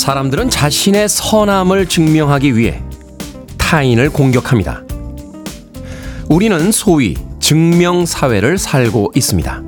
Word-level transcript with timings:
사람들은 0.00 0.48
자신의 0.48 1.10
선함을 1.10 1.86
증명하기 1.86 2.56
위해 2.56 2.82
타인을 3.58 4.08
공격합니다. 4.08 4.82
우리는 6.30 6.72
소위 6.72 7.14
증명사회를 7.38 8.56
살고 8.56 9.12
있습니다. 9.14 9.62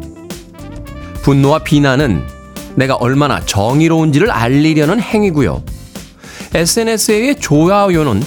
분노와 1.23 1.59
비난은 1.59 2.23
내가 2.77 2.95
얼마나 2.95 3.41
정의로운지를 3.41 4.31
알리려는 4.31 5.01
행위고요. 5.01 5.63
SNS의 6.55 7.37
좋아요는 7.37 8.23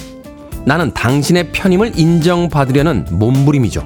나는 0.64 0.94
당신의 0.94 1.50
편임을 1.50 1.98
인정받으려는 1.98 3.06
몸부림이죠. 3.10 3.84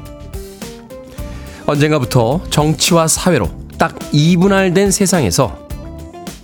언젠가부터 1.65 2.43
정치와 2.51 3.09
사회로 3.09 3.49
딱 3.79 3.99
이분할된 4.13 4.91
세상에서 4.91 5.70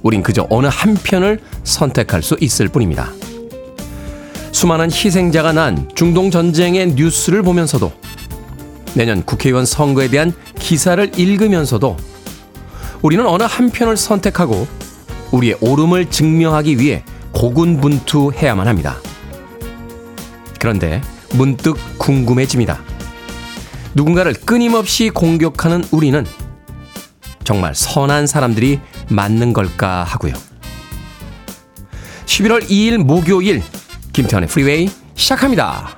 우린 0.07 0.23
그저 0.23 0.47
어느 0.51 0.69
한 0.71 0.95
편을 0.95 1.41
선택할 1.65 2.23
수 2.23 2.37
있을 2.41 2.69
뿐입니다. 2.69 3.11
수많은 4.53 4.89
희생자가 4.89 5.53
난 5.53 5.89
중동 5.97 6.31
전쟁의 6.31 6.95
뉴스를 6.95 7.43
보면서도 7.43 7.91
내년 8.95 9.25
국회의원 9.25 9.67
선거에 9.67 10.07
대한 10.07 10.33
기사를 10.61 11.19
읽으면서도 11.19 11.97
우리는 13.03 13.27
어느 13.27 13.43
한 13.43 13.69
편을 13.69 13.97
선택하고 13.97 14.69
우리의 15.33 15.57
옳음을 15.61 16.09
증명하기 16.09 16.79
위해 16.79 17.03
고군분투해야만 17.33 18.69
합니다. 18.69 18.99
그런데 20.61 21.01
문득 21.34 21.77
궁금해집니다. 21.99 22.79
누군가를 23.97 24.34
끊임없이 24.34 25.11
공격하는 25.11 25.83
우리는 25.91 26.25
정말 27.43 27.75
선한 27.75 28.29
사람들이 28.29 28.81
맞는 29.09 29.53
걸까 29.53 30.05
하고요. 30.05 30.35
11월 32.27 32.69
2일 32.69 32.99
목요일 32.99 33.62
김태훈의 34.12 34.49
프리웨이 34.49 34.89
시작합니다. 35.15 35.97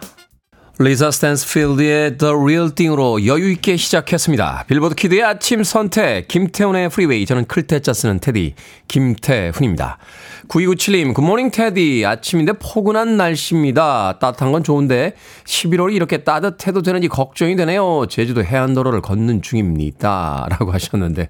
리사 0.81 1.11
스탠스필드의 1.11 2.19
The 2.19 2.33
Real 2.33 2.73
Thing으로 2.73 3.27
여유있게 3.27 3.77
시작했습니다. 3.77 4.67
빌보드 4.69 4.95
키드의 4.95 5.25
아침 5.25 5.65
선택, 5.65 6.29
김태훈의 6.29 6.89
프리웨이. 6.91 7.27
저는 7.27 7.47
클 7.47 7.67
태 7.67 7.83
자 7.83 7.93
쓰는 7.93 8.21
테디, 8.21 8.55
김태훈입니다. 8.87 9.99
9297님, 10.47 11.15
Good 11.15 11.28
morning 11.28 11.51
테디. 11.51 12.07
아침인데 12.07 12.53
포근한 12.61 13.17
날씨입니다. 13.17 14.21
따뜻한 14.21 14.53
건 14.53 14.63
좋은데, 14.63 15.15
11월이 15.47 15.97
이렇게 15.97 16.19
따뜻해도 16.19 16.83
되는지 16.83 17.09
걱정이 17.09 17.57
되네요. 17.57 18.07
제주도 18.09 18.45
해안도로를 18.45 19.01
걷는 19.01 19.43
중입니다. 19.43 20.47
라고 20.49 20.71
하셨는데, 20.71 21.29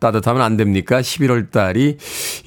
따뜻하면 0.00 0.42
안 0.42 0.56
됩니까? 0.56 1.00
11월 1.00 1.52
달이. 1.52 1.98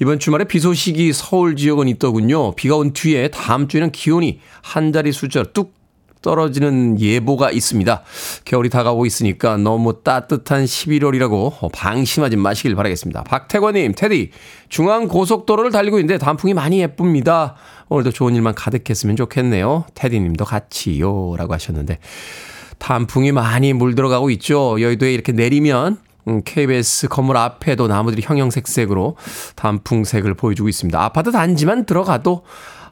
이번 0.02 0.18
주말에 0.18 0.44
비 0.44 0.60
소식이 0.60 1.14
서울 1.14 1.56
지역은 1.56 1.88
있더군요. 1.88 2.54
비가 2.56 2.76
온 2.76 2.92
뒤에 2.92 3.28
다음 3.28 3.68
주에는 3.68 3.90
기온이 3.90 4.40
한 4.60 4.92
자리 4.92 5.12
숫자로 5.12 5.54
뚝 5.54 5.80
떨어지는 6.22 7.00
예보가 7.00 7.50
있습니다. 7.50 8.02
겨울이 8.44 8.70
다가오고 8.70 9.04
있으니까 9.06 9.56
너무 9.56 10.02
따뜻한 10.02 10.64
11월이라고 10.64 11.70
방심하지 11.72 12.36
마시길 12.36 12.74
바라겠습니다. 12.74 13.24
박태관님, 13.24 13.94
테디, 13.96 14.30
중앙 14.68 15.08
고속도로를 15.08 15.70
달리고 15.70 15.98
있는데 15.98 16.18
단풍이 16.18 16.54
많이 16.54 16.80
예쁩니다. 16.80 17.56
오늘도 17.88 18.12
좋은 18.12 18.34
일만 18.34 18.54
가득했으면 18.54 19.16
좋겠네요. 19.16 19.84
테디님도 19.94 20.44
같이요. 20.44 21.34
라고 21.36 21.52
하셨는데, 21.52 21.98
단풍이 22.78 23.32
많이 23.32 23.72
물들어가고 23.72 24.30
있죠. 24.30 24.80
여의도에 24.80 25.12
이렇게 25.12 25.32
내리면 25.32 25.98
KBS 26.44 27.06
음, 27.06 27.08
건물 27.08 27.36
앞에도 27.36 27.88
나무들이 27.88 28.22
형형색색으로 28.24 29.16
단풍색을 29.56 30.34
보여주고 30.34 30.68
있습니다. 30.68 31.00
아파트 31.02 31.30
단지만 31.32 31.84
들어가도 31.86 32.42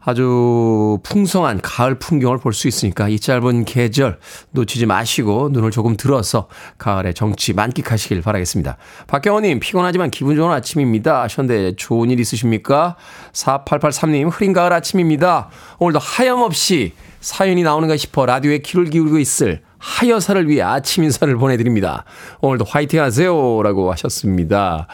아주 0.03 0.99
풍성한 1.03 1.61
가을 1.63 1.95
풍경을 1.97 2.39
볼 2.39 2.51
수 2.53 2.69
있으니까 2.69 3.09
이 3.09 3.19
짧은 3.21 3.65
계절 3.65 4.19
놓치지 4.51 4.87
마시고 4.87 5.51
눈을 5.53 5.71
조금 5.71 5.97
들어서 5.97 6.49
가을의 6.79 7.15
정치 7.15 7.53
만끽하시길 7.53 8.23
바라겠습니다. 8.23 8.77
박경호님, 9.07 9.61
피곤하지만 9.61 10.11
기분 10.11 10.37
좋은 10.37 10.51
아침입니다. 10.51 11.23
하셨는데 11.23 11.77
좋은 11.77 12.11
일 12.11 12.19
있으십니까? 12.21 12.97
4883님, 13.33 14.29
흐린 14.33 14.53
가을 14.53 14.73
아침입니다. 14.73 15.51
오늘도 15.79 15.99
하염없이 15.99 16.95
사연이 17.21 17.63
나오는가 17.63 17.97
싶어 17.97 18.27
라디오에 18.27 18.59
귀를 18.59 18.87
기울이고 18.87 19.19
있을 19.19 19.63
하여사를 19.81 20.49
위해 20.49 20.63
아침 20.63 21.03
인사를 21.03 21.35
보내드립니다. 21.37 22.05
오늘도 22.41 22.67
화이팅 22.67 23.03
하세요. 23.03 23.63
라고 23.63 23.91
하셨습니다. 23.93 24.87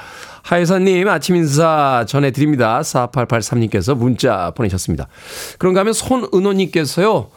하여사님 0.43 1.09
아침 1.09 1.37
인사 1.37 2.05
전해드립니다. 2.09 2.81
4883님께서 2.81 3.95
문자 3.97 4.53
보내셨습니다. 4.53 5.09
그런가 5.59 5.81
하면 5.81 5.93
손은호님께서요. 5.93 7.29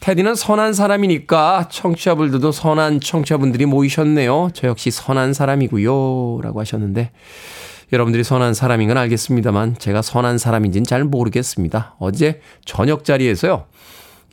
테디는 0.00 0.34
선한 0.34 0.74
사람이니까 0.74 1.68
청취자분들도 1.70 2.52
선한 2.52 3.00
청취자분들이 3.00 3.66
모이셨네요. 3.66 4.50
저 4.52 4.68
역시 4.68 4.90
선한 4.90 5.32
사람이고요. 5.32 6.40
라고 6.42 6.60
하셨는데 6.60 7.12
여러분들이 7.92 8.24
선한 8.24 8.52
사람인 8.52 8.88
건 8.88 8.98
알겠습니다만 8.98 9.76
제가 9.78 10.02
선한 10.02 10.38
사람인지는 10.38 10.84
잘 10.84 11.04
모르겠습니다. 11.04 11.94
어제 11.98 12.40
저녁 12.64 13.04
자리에서요. 13.04 13.64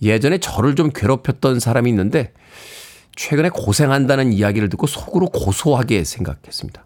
예전에 0.03 0.37
저를 0.37 0.75
좀 0.75 0.89
괴롭혔던 0.93 1.59
사람이 1.59 1.89
있는데 1.89 2.33
최근에 3.15 3.49
고생한다는 3.49 4.33
이야기를 4.33 4.69
듣고 4.69 4.87
속으로 4.87 5.27
고소하게 5.27 6.03
생각했습니다. 6.03 6.85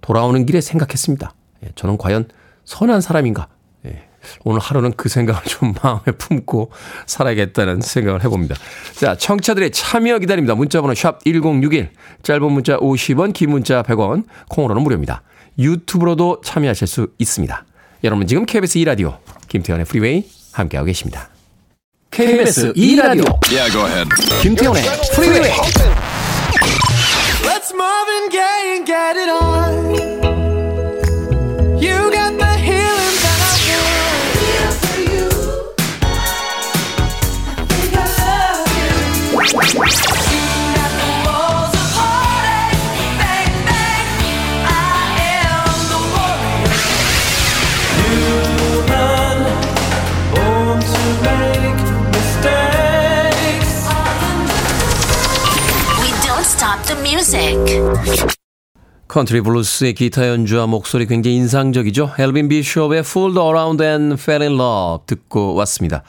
돌아오는 0.00 0.44
길에 0.46 0.60
생각했습니다. 0.60 1.34
예, 1.64 1.70
저는 1.74 1.98
과연 1.98 2.28
선한 2.64 3.00
사람인가? 3.00 3.48
예, 3.86 4.08
오늘 4.44 4.60
하루는 4.60 4.92
그 4.96 5.08
생각을 5.08 5.42
좀 5.44 5.74
마음에 5.82 6.02
품고 6.16 6.70
살아야겠다는 7.06 7.80
생각을 7.80 8.22
해봅니다. 8.24 8.54
자, 8.94 9.16
청취자들의 9.16 9.72
참여 9.72 10.18
기다립니다. 10.20 10.54
문자번호 10.54 10.94
샵 10.94 11.24
1061, 11.24 11.90
짧은 12.22 12.52
문자 12.52 12.76
50원, 12.78 13.32
긴 13.32 13.50
문자 13.50 13.82
100원, 13.82 14.24
콩으로는 14.50 14.82
무료입니다. 14.82 15.22
유튜브로도 15.58 16.42
참여하실 16.44 16.86
수 16.86 17.08
있습니다. 17.18 17.64
여러분 18.04 18.26
지금 18.26 18.44
KBS 18.44 18.80
2라디오 18.80 19.18
김태훈의 19.48 19.86
프리웨이 19.86 20.28
함께하고 20.52 20.86
계십니다. 20.86 21.33
KBS 22.13 22.73
2라디오 22.73 23.25
yeah, 23.49 24.41
김태현의 24.41 24.83
프리웨이 25.13 25.51
Let's 27.43 27.71
move 27.73 28.09
and 28.21 28.31
gay 28.31 28.75
and 28.75 28.85
get 28.85 29.15
it 29.15 29.29
on. 29.29 29.62
컨트리 59.06 59.42
블루스의 59.42 59.94
기타 59.94 60.26
연주와 60.28 60.66
목소리 60.66 61.06
굉장히 61.06 61.36
인상적이죠. 61.36 62.14
엘빈 62.18 62.48
비숍의 62.48 63.00
Fooled 63.00 63.38
Around 63.38 63.84
and 63.84 64.14
Fell 64.14 64.42
in 64.42 64.54
Love 64.58 65.06
듣고 65.06 65.54
왔습니다. 65.54 66.02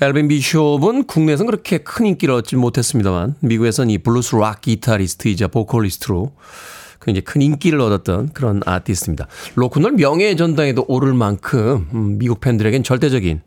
엘빈 0.00 0.28
비숍은 0.28 1.04
국내에서는 1.04 1.48
그렇게 1.48 1.78
큰 1.78 2.06
인기를 2.06 2.34
얻지 2.34 2.56
못했습니다만 2.56 3.36
미국에서는 3.40 3.90
이 3.90 3.98
블루스 3.98 4.36
락 4.36 4.62
기타리스트이자 4.62 5.48
보컬리스트로 5.48 6.32
굉장히 7.00 7.24
큰 7.24 7.42
인기를 7.42 7.80
얻었던 7.80 8.32
그런 8.32 8.60
아티스트입니다. 8.64 9.28
로큰롤 9.54 9.92
명예의 9.92 10.36
전당에도 10.36 10.84
오를 10.88 11.14
만큼 11.14 11.88
음, 11.92 12.18
미국 12.18 12.40
팬들에겐 12.40 12.82
절대적인 12.82 13.40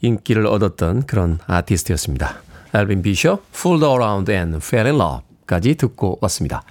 인기를 0.00 0.46
얻었던 0.46 1.06
그런 1.06 1.38
아티스트였습니다. 1.46 2.42
엘빈 2.74 3.02
비숍, 3.02 3.44
Fooled 3.54 3.84
Around 3.84 4.32
and 4.32 4.56
Fell 4.56 4.86
in 4.86 5.00
Love 5.00 5.22
까지 5.46 5.74
듣고 5.74 6.18
왔습니다. 6.22 6.62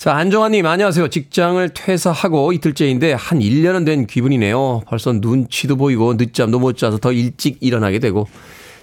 자, 0.00 0.16
안정환님, 0.16 0.64
안녕하세요. 0.64 1.08
직장을 1.08 1.68
퇴사하고 1.74 2.54
이틀째인데 2.54 3.12
한 3.12 3.40
1년은 3.40 3.84
된 3.84 4.06
기분이네요. 4.06 4.80
벌써 4.86 5.12
눈치도 5.12 5.76
보이고 5.76 6.14
늦잠도 6.14 6.58
못 6.58 6.78
자서 6.78 6.96
더 6.96 7.12
일찍 7.12 7.58
일어나게 7.60 7.98
되고 7.98 8.26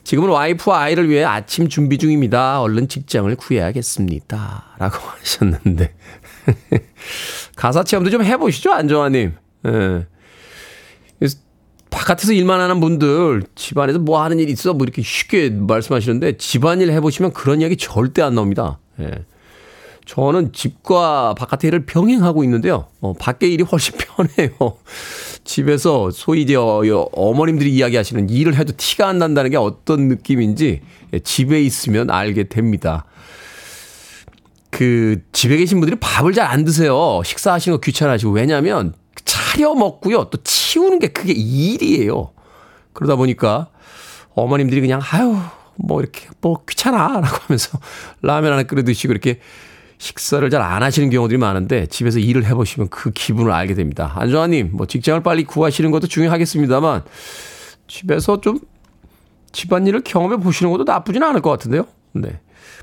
지금은 0.04 0.30
와이프와 0.30 0.80
아이를 0.80 1.10
위해 1.10 1.24
아침 1.24 1.70
준비 1.70 1.98
중입니다. 1.98 2.62
얼른 2.62 2.88
직장을 2.88 3.36
구해야겠습니다. 3.36 4.76
라고 4.78 4.98
하셨는데. 5.18 5.96
가사 7.56 7.84
체험도 7.84 8.12
좀 8.12 8.24
해보시죠, 8.24 8.72
안정환님. 8.74 9.34
예. 9.66 10.06
바깥에서 11.90 12.32
일만 12.34 12.60
하는 12.60 12.80
분들 12.80 13.42
집안에서 13.56 13.98
뭐 13.98 14.22
하는 14.22 14.38
일 14.38 14.50
있어? 14.50 14.76
뭐 14.76 14.84
이렇게 14.84 15.02
쉽게 15.02 15.50
말씀하시는데 15.50 16.38
집안일 16.38 16.92
해보시면 16.92 17.34
그런 17.34 17.60
이야기 17.62 17.76
절대 17.76 18.22
안 18.22 18.36
나옵니다. 18.36 18.78
예. 19.00 19.26
저는 20.08 20.54
집과 20.54 21.36
바깥의 21.38 21.68
일을 21.68 21.86
병행하고 21.86 22.44
있는데요. 22.46 22.88
어, 23.02 23.14
밖의 23.14 23.54
일이 23.54 23.64
훨씬 23.64 23.94
편해요. 24.00 24.78
집에서 25.44 26.10
소위 26.12 26.42
이제 26.44 26.56
어, 26.56 26.82
어머님들이 27.12 27.72
이야기하시는 27.74 28.30
일을 28.30 28.56
해도 28.56 28.74
티가 28.76 29.08
안 29.10 29.20
난다는 29.20 29.52
게 29.52 29.58
어떤 29.58 30.08
느낌인지 30.08 30.82
예, 31.14 31.20
집에 31.20 31.62
있으면 31.62 32.10
알게 32.10 32.46
됩니다. 32.46 33.06
그 34.72 35.22
집에 35.34 35.58
계신 35.58 35.80
분들이 35.80 36.00
밥을 36.00 36.34
잘 36.34 36.48
안 36.48 36.64
드세요. 36.64 37.22
식사하시는 37.26 37.78
거 37.78 37.82
귀찮아하시고 37.82 38.32
왜냐하면 38.32 38.94
차려 39.26 39.76
먹고요. 39.76 40.30
또 40.30 40.38
치우는 40.42 41.00
게 41.00 41.08
그게 41.08 41.34
일이에요. 41.34 42.32
그러다 42.94 43.18
보니까 43.18 43.70
어머님들이 44.36 44.80
그냥 44.80 45.02
아유 45.04 45.38
뭐 45.76 46.00
이렇게 46.00 46.28
뭐 46.40 46.64
귀찮아라고 46.66 47.38
하면서 47.42 47.78
라면 48.22 48.54
하나 48.54 48.64
끓여 48.64 48.84
드시고 48.84 49.12
이렇게 49.12 49.40
식사를 49.98 50.48
잘 50.50 50.62
안 50.62 50.84
하시는 50.84 51.10
경우들이 51.10 51.38
많은데 51.38 51.88
집에서 51.88 52.20
일을 52.20 52.46
해보시면 52.46 52.90
그 52.90 53.12
기분을 53.12 53.52
알게 53.52 53.74
됩니다. 53.74 54.14
안정환님, 54.16 54.72
뭐 54.74 54.86
직장을 54.86 55.22
빨리 55.24 55.44
구하시는 55.44 55.90
것도 55.92 56.08
중요하겠습니다만 56.08 57.04
집에서 57.88 58.42
좀 58.42 58.60
집안일을 59.52 60.02
경험해 60.04 60.38
보시는 60.38 60.72
것도 60.72 60.84
나쁘진 60.84 61.24
않을 61.24 61.42
것 61.42 61.50
같은데요. 61.52 61.86
네. 62.14 62.40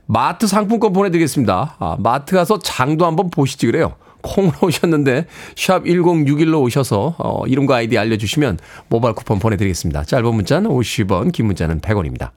마트 0.07 0.47
상품권 0.47 0.93
보내드리겠습니다. 0.93 1.77
아, 1.79 1.97
마트 1.99 2.35
가서 2.35 2.59
장도 2.59 3.07
한번 3.07 3.31
보시지 3.31 3.67
그래요. 3.67 3.95
콩으로 4.23 4.55
오셨는데 4.67 5.27
샵 5.57 5.85
1061로 5.85 6.61
오셔서 6.63 7.15
어, 7.19 7.47
이름과 7.47 7.77
아이디 7.77 7.99
알려주시면 7.99 8.59
모바일 8.89 9.15
쿠폰 9.15 9.39
보내드리겠습니다. 9.39 10.05
짧은 10.05 10.35
문자는 10.35 10.71
50원, 10.71 11.33
긴 11.33 11.47
문자는 11.47 11.81
100원입니다. 11.81 12.31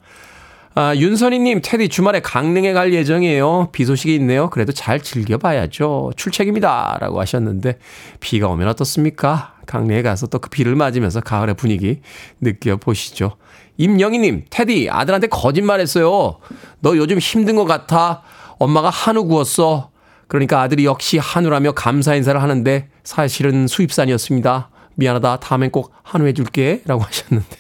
아, 0.79 0.95
윤선희님, 0.95 1.61
테디 1.63 1.89
주말에 1.89 2.19
강릉에 2.19 2.71
갈 2.71 2.93
예정이에요. 2.93 3.69
비 3.71 3.83
소식이 3.83 4.13
있네요. 4.17 4.51
그래도 4.51 4.71
잘 4.71 5.01
즐겨봐야죠. 5.01 6.11
출첵입니다. 6.15 6.99
라고 7.01 7.19
하셨는데, 7.19 7.79
비가 8.19 8.47
오면 8.47 8.67
어떻습니까? 8.67 9.55
강릉에 9.65 10.03
가서 10.03 10.27
또 10.27 10.37
그 10.37 10.51
비를 10.51 10.75
맞으면서 10.75 11.19
가을의 11.21 11.55
분위기 11.55 12.01
느껴보시죠. 12.41 13.37
임영희님, 13.77 14.45
테디, 14.51 14.89
아들한테 14.91 15.25
거짓말 15.25 15.79
했어요. 15.79 16.37
너 16.79 16.95
요즘 16.95 17.17
힘든 17.17 17.55
것 17.55 17.65
같아. 17.65 18.21
엄마가 18.59 18.91
한우 18.91 19.25
구웠어. 19.25 19.89
그러니까 20.27 20.61
아들이 20.61 20.85
역시 20.85 21.17
한우라며 21.17 21.71
감사 21.71 22.13
인사를 22.13 22.39
하는데, 22.39 22.87
사실은 23.03 23.65
수입산이었습니다. 23.65 24.69
미안하다. 24.93 25.37
다음엔 25.39 25.71
꼭 25.71 25.91
한우 26.03 26.27
해줄게. 26.27 26.83
라고 26.85 27.01
하셨는데. 27.01 27.57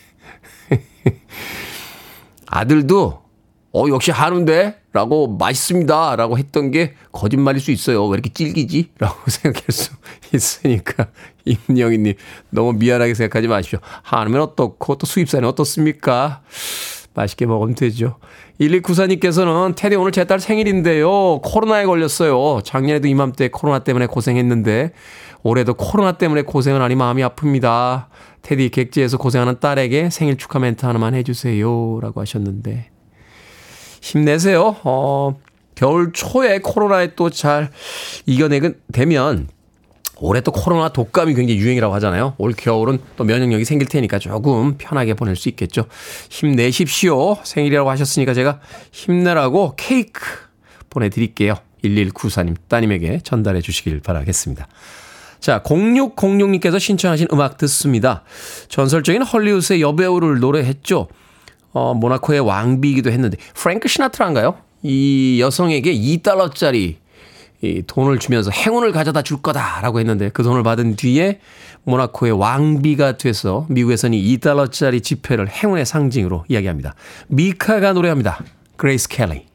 아들도 2.47 3.21
어 3.73 3.85
역시 3.89 4.11
한우인데? 4.11 4.79
라고 4.93 5.27
맛있습니다. 5.37 6.15
라고 6.15 6.37
했던 6.39 6.71
게 6.71 6.93
거짓말일 7.11 7.61
수 7.61 7.69
있어요. 7.71 8.05
왜 8.07 8.13
이렇게 8.15 8.31
질기지? 8.33 8.89
라고 8.97 9.15
생각할 9.29 9.65
수 9.69 9.91
있으니까 10.33 11.07
임영희님 11.45 12.13
너무 12.49 12.73
미안하게 12.73 13.13
생각하지 13.13 13.47
마십시오. 13.47 13.79
한우면 14.03 14.41
어떻고 14.41 14.95
또 14.95 15.05
수입산이 15.05 15.45
어떻습니까? 15.45 16.41
맛있게 17.13 17.45
먹으면 17.45 17.75
되죠. 17.75 18.17
1294님께서는 18.59 19.75
테디 19.75 19.95
오늘 19.95 20.11
제 20.11 20.23
딸 20.25 20.39
생일인데요. 20.39 21.39
코로나에 21.41 21.85
걸렸어요. 21.85 22.61
작년에도 22.63 23.07
이맘때 23.07 23.49
코로나 23.49 23.79
때문에 23.79 24.07
고생했는데 24.07 24.91
올해도 25.43 25.75
코로나 25.75 26.13
때문에 26.13 26.41
고생을 26.43 26.81
하니 26.81 26.95
마음이 26.95 27.23
아픕니다 27.23 28.05
테디 28.41 28.69
객지에서 28.69 29.17
고생하는 29.17 29.59
딸에게 29.59 30.09
생일 30.09 30.37
축하 30.37 30.59
멘트 30.59 30.85
하나만 30.85 31.13
해주세요. 31.15 31.99
라고 32.01 32.21
하셨는데. 32.21 32.89
힘내세요. 34.01 34.77
어, 34.83 35.37
겨울 35.75 36.11
초에 36.13 36.59
코로나에 36.59 37.15
또 37.15 37.29
잘 37.29 37.69
이겨내게 38.25 38.73
되면 38.93 39.47
올해 40.19 40.41
또 40.41 40.51
코로나 40.51 40.89
독감이 40.89 41.35
굉장히 41.35 41.59
유행이라고 41.59 41.93
하잖아요. 41.95 42.33
올 42.37 42.53
겨울은 42.53 42.99
또 43.17 43.23
면역력이 43.23 43.65
생길 43.65 43.87
테니까 43.87 44.17
조금 44.17 44.77
편하게 44.77 45.13
보낼 45.13 45.35
수 45.35 45.49
있겠죠. 45.49 45.85
힘내십시오. 46.29 47.35
생일이라고 47.43 47.89
하셨으니까 47.89 48.33
제가 48.33 48.59
힘내라고 48.91 49.73
케이크 49.77 50.21
보내드릴게요. 50.89 51.55
1194님 51.83 52.55
따님에게 52.67 53.19
전달해 53.23 53.61
주시길 53.61 53.99
바라겠습니다. 53.99 54.67
자, 55.39 55.61
0606님께서 55.63 56.79
신청하신 56.79 57.27
음악 57.31 57.57
듣습니다. 57.57 58.23
전설적인 58.69 59.21
헐리우드의 59.21 59.81
여배우를 59.81 60.39
노래했죠. 60.39 61.07
어, 61.73 61.93
모나코의 61.93 62.39
왕비이기도 62.39 63.11
했는데, 63.11 63.37
프랭크 63.53 63.87
시나트라인가요? 63.87 64.55
이 64.83 65.39
여성에게 65.41 65.93
2달러짜리 65.93 66.95
이 67.61 67.83
돈을 67.87 68.19
주면서 68.19 68.51
행운을 68.51 68.91
가져다 68.91 69.23
줄 69.23 69.41
거다라고 69.41 69.99
했는데 69.99 70.29
그 70.29 70.43
돈을 70.43 70.61
받은 70.61 70.95
뒤에 70.95 71.39
모나코의 71.85 72.33
왕비가 72.33 73.17
돼서 73.17 73.65
미국에서는 73.69 74.17
2달러짜리 74.17 75.01
지폐를 75.01 75.49
행운의 75.49 75.85
상징으로 75.85 76.45
이야기합니다. 76.49 76.93
미카가 77.27 77.93
노래합니다. 77.93 78.43
그레이스 78.75 79.07
켈리. 79.09 79.46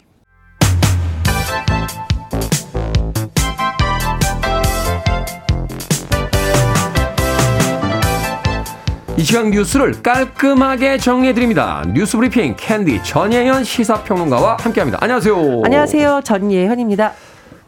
이 9.18 9.24
시간 9.24 9.50
뉴스를 9.50 10.02
깔끔하게 10.02 10.96
정리해드립니다. 10.96 11.84
뉴스 11.92 12.16
브리핑 12.16 12.54
캔디 12.56 13.02
전예현 13.04 13.62
시사평론가와 13.62 14.56
함께합니다. 14.60 14.98
안녕하세요. 15.02 15.62
안녕하세요. 15.64 16.22
전예현입니다. 16.24 17.12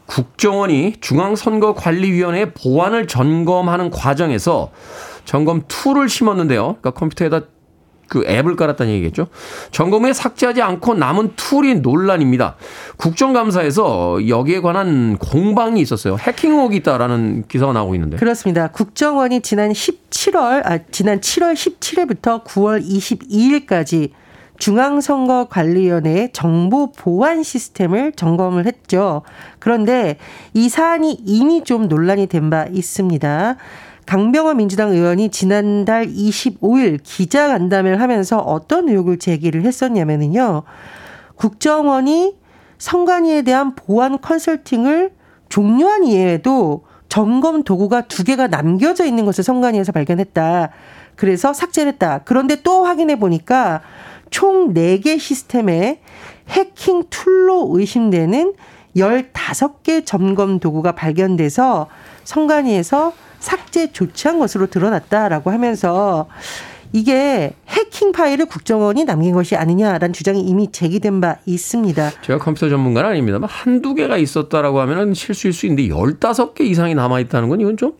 국정원이 0.07 0.95
중앙선거관리위원회 1.01 2.51
보안을 2.53 3.07
점검하는 3.07 3.89
과정에서 3.91 4.71
점검 5.25 5.63
툴을 5.67 6.09
심었는데요. 6.09 6.77
그러니까 6.81 6.91
컴퓨터에다 6.91 7.41
그 8.07 8.23
앱을 8.27 8.55
깔았다는 8.55 8.93
얘기겠죠. 8.93 9.27
점검 9.71 10.03
후에 10.05 10.13
삭제하지 10.13 10.61
않고 10.61 10.93
남은 10.95 11.33
툴이 11.35 11.75
논란입니다. 11.75 12.55
국정감사에서 12.97 14.27
여기에 14.27 14.61
관한 14.61 15.17
공방이 15.17 15.81
있었어요. 15.81 16.17
해킹 16.19 16.51
의혹이 16.53 16.77
있다라는 16.77 17.45
기사가 17.47 17.73
나오고 17.73 17.95
있는데. 17.95 18.17
그렇습니다. 18.17 18.67
국정원이 18.67 19.41
지난 19.41 19.71
17월, 19.71 20.65
아, 20.65 20.79
지난 20.91 21.19
7월 21.19 21.53
17일부터 21.53 22.43
9월 22.43 22.85
22일까지 22.85 24.11
중앙선거관리위원회의 24.57 26.29
정보 26.31 26.91
보안 26.91 27.43
시스템을 27.43 28.13
점검을 28.13 28.65
했죠. 28.65 29.21
그런데 29.59 30.17
이 30.53 30.69
사안이 30.69 31.19
이미 31.25 31.63
좀 31.63 31.87
논란이 31.87 32.27
된 32.27 32.49
바 32.49 32.65
있습니다. 32.71 33.55
강병원 34.05 34.57
민주당 34.57 34.91
의원이 34.91 35.29
지난달 35.29 36.07
25일 36.07 36.99
기자간담회를 37.03 38.01
하면서 38.01 38.37
어떤 38.37 38.87
의혹을 38.89 39.17
제기를 39.17 39.63
했었냐면요. 39.63 40.63
국정원이 41.35 42.35
선관위에 42.77 43.41
대한 43.41 43.75
보안 43.75 44.19
컨설팅을 44.21 45.11
종료한 45.49 46.03
이후에도 46.03 46.83
점검 47.09 47.63
도구가 47.63 48.01
두 48.01 48.23
개가 48.23 48.47
남겨져 48.47 49.05
있는 49.05 49.25
것을 49.25 49.43
선관위에서 49.43 49.91
발견했다. 49.91 50.69
그래서 51.15 51.53
삭제를 51.53 51.93
했다. 51.93 52.21
그런데 52.25 52.61
또 52.61 52.83
확인해 52.83 53.17
보니까 53.17 53.81
총 54.29 54.73
4개 54.73 55.19
시스템에 55.19 56.01
해킹 56.49 57.05
툴로 57.09 57.69
의심되는 57.73 58.53
15개 58.95 60.05
점검 60.05 60.59
도구가 60.59 60.93
발견돼서 60.93 61.87
선관위에서 62.23 63.13
삭제 63.39 63.91
조치한 63.91 64.39
것으로 64.39 64.67
드러났다라고 64.67 65.51
하면서 65.51 66.27
이게 66.93 67.53
해킹 67.67 68.13
파일을 68.13 68.45
국정원이 68.45 69.03
남긴 69.03 69.33
것이 69.33 69.55
아니냐라는 69.55 70.13
주장이 70.13 70.41
이미 70.41 70.71
제기된 70.71 71.19
바 71.19 71.37
있습니다. 71.45 72.11
제가 72.21 72.39
컴퓨터 72.39 72.69
전문가는 72.69 73.09
아닙니다만 73.09 73.49
한두 73.49 73.95
개가 73.95 74.17
있었다라고 74.17 74.79
하면 74.81 75.13
실수일 75.13 75.53
수 75.53 75.65
있는데 75.65 75.93
15개 75.93 76.61
이상이 76.61 76.95
남아있다는 76.95 77.49
건 77.49 77.59
이건 77.59 77.75
좀 77.75 77.93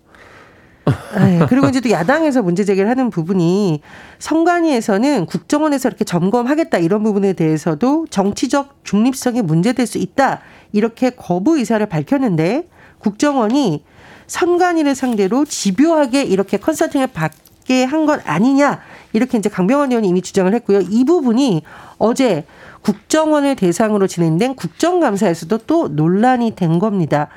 네, 1.17 1.45
그리고 1.49 1.67
이제 1.67 1.81
또 1.81 1.89
야당에서 1.89 2.41
문제 2.41 2.63
제기를 2.63 2.89
하는 2.89 3.09
부분이 3.09 3.81
선관위에서는 4.19 5.25
국정원에서 5.25 5.89
이렇게 5.89 6.05
점검하겠다 6.05 6.77
이런 6.77 7.03
부분에 7.03 7.33
대해서도 7.33 8.07
정치적 8.09 8.81
중립성이 8.83 9.41
문제될 9.41 9.87
수 9.87 9.97
있다 9.97 10.41
이렇게 10.71 11.09
거부 11.09 11.57
의사를 11.57 11.85
밝혔는데 11.85 12.67
국정원이 12.99 13.83
선관위를 14.27 14.95
상대로 14.95 15.45
집요하게 15.45 16.23
이렇게 16.23 16.57
컨설팅을 16.57 17.07
받게 17.07 17.83
한것 17.83 18.21
아니냐 18.25 18.81
이렇게 19.13 19.37
이제 19.37 19.49
강병원 19.49 19.91
의원이 19.91 20.07
이미 20.07 20.21
주장을 20.21 20.53
했고요. 20.53 20.81
이 20.81 21.05
부분이 21.05 21.63
어제 21.97 22.45
국정원을 22.81 23.55
대상으로 23.55 24.07
진행된 24.07 24.55
국정감사에서도 24.55 25.57
또 25.65 25.87
논란이 25.87 26.55
된 26.55 26.79
겁니다. 26.79 27.29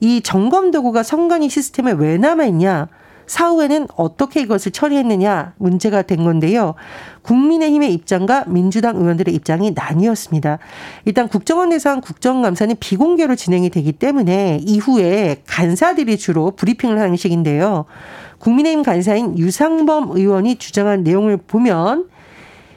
이 0.00 0.20
점검 0.22 0.70
도구가 0.70 1.02
선관위 1.02 1.48
시스템에 1.48 1.92
왜 1.92 2.18
남아 2.18 2.44
있냐? 2.46 2.88
사후에는 3.30 3.86
어떻게 3.94 4.40
이것을 4.40 4.72
처리했느냐 4.72 5.54
문제가 5.56 6.02
된 6.02 6.24
건데요. 6.24 6.74
국민의힘의 7.22 7.94
입장과 7.94 8.46
민주당 8.48 8.96
의원들의 8.96 9.32
입장이 9.32 9.70
나뉘었습니다. 9.70 10.58
일단 11.04 11.28
국정원에서 11.28 11.90
한 11.90 12.00
국정감사는 12.00 12.74
비공개로 12.80 13.36
진행이 13.36 13.70
되기 13.70 13.92
때문에 13.92 14.58
이후에 14.62 15.42
간사들이 15.46 16.18
주로 16.18 16.50
브리핑을 16.50 16.98
하는 16.98 17.14
식인데요. 17.14 17.84
국민의힘 18.40 18.82
간사인 18.82 19.38
유상범 19.38 20.10
의원이 20.10 20.56
주장한 20.56 21.04
내용을 21.04 21.36
보면 21.36 22.08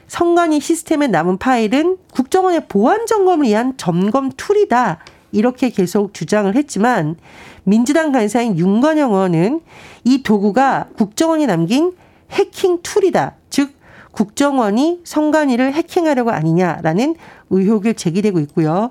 선관위 0.06 0.60
시스템에 0.60 1.08
남은 1.08 1.38
파일은 1.38 1.96
국정원의 2.12 2.68
보안 2.68 3.06
점검을 3.06 3.46
위한 3.46 3.74
점검 3.76 4.30
툴이다. 4.36 5.00
이렇게 5.32 5.70
계속 5.70 6.14
주장을 6.14 6.54
했지만 6.54 7.16
민주당 7.64 8.12
간사인 8.12 8.58
윤건영 8.58 9.12
의원은 9.12 9.60
이 10.04 10.22
도구가 10.22 10.88
국정원이 10.96 11.46
남긴 11.46 11.92
해킹 12.30 12.80
툴이다. 12.82 13.34
즉 13.50 13.72
국정원이 14.12 15.00
선관위를 15.04 15.72
해킹하려고 15.72 16.30
아니냐라는 16.30 17.16
의혹을 17.50 17.94
제기되고 17.94 18.38
있고요. 18.40 18.90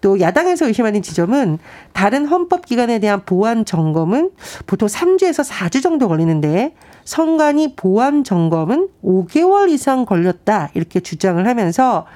또 0.00 0.20
야당에서 0.20 0.66
의심하는 0.66 1.02
지점은 1.02 1.58
다른 1.92 2.26
헌법기관에 2.26 2.98
대한 3.00 3.24
보안 3.24 3.64
점검은 3.64 4.30
보통 4.66 4.88
3주에서 4.88 5.48
4주 5.48 5.82
정도 5.82 6.08
걸리는데 6.08 6.74
선관위 7.04 7.74
보안 7.74 8.24
점검은 8.24 8.88
5개월 9.02 9.70
이상 9.70 10.04
걸렸다 10.04 10.70
이렇게 10.74 11.00
주장을 11.00 11.44
하면서 11.46 12.06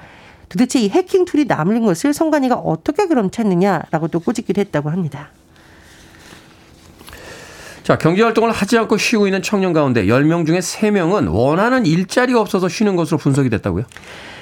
도대체 0.49 0.79
이 0.79 0.89
해킹 0.89 1.25
툴이 1.25 1.45
남은 1.45 1.83
것을 1.83 2.13
선관위가 2.13 2.55
어떻게 2.55 3.07
그럼 3.07 3.31
찾느냐라고 3.31 4.07
또 4.09 4.19
꼬집기도 4.19 4.61
했다고 4.61 4.91
합니다. 4.91 5.29
자, 7.83 7.97
경제활동을 7.97 8.51
하지 8.51 8.77
않고 8.77 8.97
쉬고 8.97 9.27
있는 9.27 9.41
청년 9.41 9.73
가운데 9.73 10.05
10명 10.05 10.45
중에 10.45 10.59
3명은 10.59 11.29
원하는 11.33 11.85
일자리가 11.85 12.39
없어서 12.39 12.69
쉬는 12.69 12.95
것으로 12.95 13.17
분석이 13.17 13.49
됐다고요? 13.49 13.83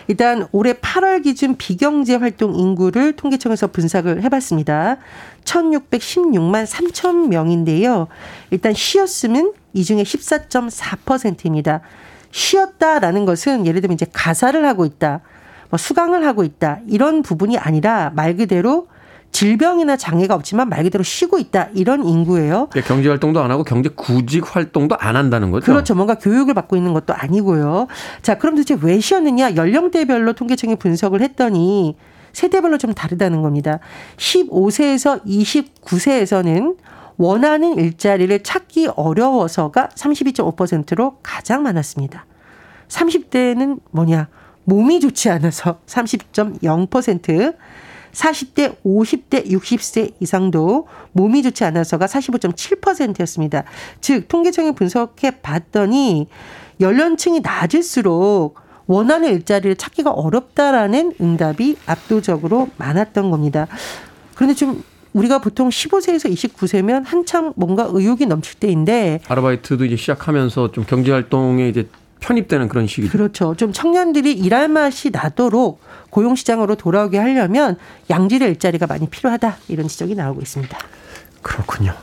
일단 0.08 0.48
올해 0.52 0.74
8월 0.74 1.24
기준 1.24 1.56
비경제 1.58 2.16
활동 2.16 2.56
인구를 2.56 3.14
통계청에서 3.14 3.68
분석을 3.68 4.22
해봤습니다. 4.24 4.98
1616만 5.44 6.68
3천 6.68 7.30
명인데요. 7.30 8.08
일단 8.52 8.74
쉬었으면 8.74 9.54
이 9.74 9.84
중에 9.84 10.04
14.4%입니다. 10.04 11.82
쉬었다라는 12.30 13.26
것은 13.26 13.66
예를 13.66 13.82
들면 13.82 13.96
이제 13.96 14.06
가사를 14.14 14.64
하고 14.66 14.86
있다, 14.86 15.22
뭐 15.70 15.78
수강을 15.78 16.26
하고 16.28 16.44
있다 16.44 16.80
이런 16.88 17.24
부분이 17.24 17.58
아니라 17.58 18.12
말 18.14 18.36
그대로 18.36 18.88
질병이나 19.32 19.98
장애가 19.98 20.36
없지만 20.36 20.70
말 20.70 20.84
그대로 20.84 21.04
쉬고 21.04 21.40
있다 21.40 21.70
이런 21.74 22.06
인구예요. 22.06 22.68
그러니까 22.72 22.94
경제 22.94 23.10
활동도 23.10 23.42
안 23.42 23.50
하고 23.52 23.64
경제 23.64 23.90
구직 23.90 24.56
활동도 24.56 24.96
안 25.00 25.16
한다는 25.16 25.52
거죠. 25.52 25.66
그렇죠. 25.66 25.96
뭔가 25.96 26.16
교육을 26.16 26.54
받고 26.54 26.76
있는 26.76 26.94
것도 26.94 27.14
아니고요. 27.14 27.88
자, 28.22 28.38
그럼 28.38 28.56
도대체 28.56 28.78
왜 28.82 29.00
쉬었느냐? 29.00 29.56
연령대별로 29.56 30.34
통계청이 30.34 30.76
분석을 30.76 31.22
했더니 31.22 31.96
세대별로 32.34 32.78
좀 32.78 32.94
다르다는 32.94 33.42
겁니다. 33.42 33.80
15세에서 34.18 35.26
29세에서는 35.26 36.78
원하는 37.18 37.78
일자리를 37.78 38.42
찾기 38.44 38.90
어려워서가 38.96 39.90
32.5%로 39.90 41.18
가장 41.22 41.64
많았습니다. 41.64 42.26
30대는 42.88 43.80
뭐냐? 43.92 44.28
몸이 44.64 45.00
좋지 45.00 45.30
않아서 45.30 45.80
30.0%, 45.88 47.56
40대, 48.14 48.76
50대, 48.84 49.48
60세 49.48 50.14
이상도 50.20 50.88
몸이 51.14 51.44
좋지 51.44 51.64
않아서가 51.64 52.06
45.7%였습니다. 52.06 53.64
즉, 54.00 54.28
통계청이 54.28 54.74
분석해 54.74 55.42
봤더니 55.42 56.28
연령층이 56.80 57.42
낮을수록 57.42 58.56
원하는 58.88 59.30
일자리를 59.32 59.76
찾기가 59.76 60.12
어렵다라는 60.12 61.14
응답이 61.22 61.78
압도적으로 61.86 62.70
많았던 62.78 63.32
겁니다. 63.32 63.68
그런데 64.36 64.56
좀 64.56 64.84
우리가 65.14 65.40
보통 65.40 65.70
15세에서 65.70 66.32
29세면 66.32 67.04
한참 67.06 67.54
뭔가 67.56 67.88
의욕이 67.90 68.26
넘칠 68.26 68.60
때인데 68.60 69.20
아르바이트도 69.28 69.86
이제 69.86 69.96
시작하면서 69.96 70.72
좀 70.72 70.86
경제 70.88 71.12
활동에 71.12 71.68
이제 71.68 71.88
편입되는 72.22 72.70
그런 72.70 72.88
시기죠. 72.88 73.12
그렇죠. 73.12 73.56
좀 73.56 73.74
청년들이 73.74 74.32
일할 74.32 74.70
맛이 74.70 75.10
나도록 75.10 75.82
고용 76.10 76.36
시장으로 76.36 76.76
돌아오게 76.76 77.18
하려면 77.18 77.76
양질의 78.10 78.48
일자리가 78.50 78.88
많이 78.88 79.10
필요하다 79.10 79.58
이런 79.68 79.90
지적이 79.90 80.16
나오고 80.16 80.42
있습니다. 80.42 80.78
그렇군요. 81.42 81.94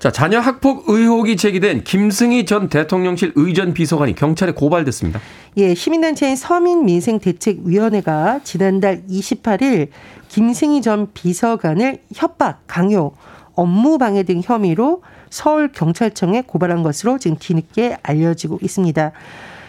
자, 0.00 0.10
자녀 0.10 0.40
학폭 0.40 0.88
의혹이 0.88 1.36
제기된 1.36 1.84
김승희 1.84 2.44
전 2.44 2.68
대통령실 2.68 3.34
의전 3.36 3.72
비서관이 3.72 4.16
경찰에 4.16 4.50
고발됐습니다. 4.50 5.20
예, 5.58 5.76
시민단체인 5.76 6.34
서민민생대책위원회가 6.34 8.40
지난달 8.42 9.04
28일 9.08 9.90
김승희 10.26 10.82
전 10.82 11.12
비서관을 11.12 11.98
협박, 12.16 12.64
강요, 12.66 13.12
업무 13.54 13.98
방해 13.98 14.24
등 14.24 14.40
혐의로 14.42 15.02
서울 15.32 15.72
경찰청에 15.72 16.42
고발한 16.42 16.82
것으로 16.82 17.18
지금 17.18 17.38
뒤늦게 17.40 17.96
알려지고 18.02 18.58
있습니다. 18.60 19.12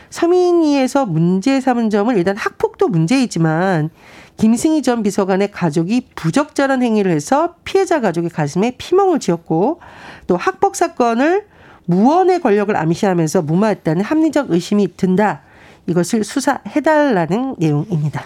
서민위에서 0.09 1.05
문제 1.05 1.61
삼은 1.61 1.89
점은 1.89 2.17
일단 2.17 2.35
학폭도 2.35 2.89
문제이지만 2.89 3.89
김승희 4.35 4.81
전 4.81 5.03
비서관의 5.03 5.51
가족이 5.51 6.09
부적절한 6.15 6.83
행위를 6.83 7.11
해서 7.11 7.55
피해자 7.63 8.01
가족의 8.01 8.29
가슴에 8.29 8.75
피멍을 8.77 9.19
지었고 9.19 9.79
또 10.27 10.35
학폭 10.35 10.75
사건을 10.75 11.45
무언의 11.85 12.41
권력을 12.41 12.75
암시하면서 12.75 13.43
무마했다는 13.43 14.03
합리적 14.03 14.51
의심이 14.51 14.97
든다. 14.97 15.43
이것을 15.87 16.25
수사해달라는 16.25 17.55
내용입니다. 17.57 18.25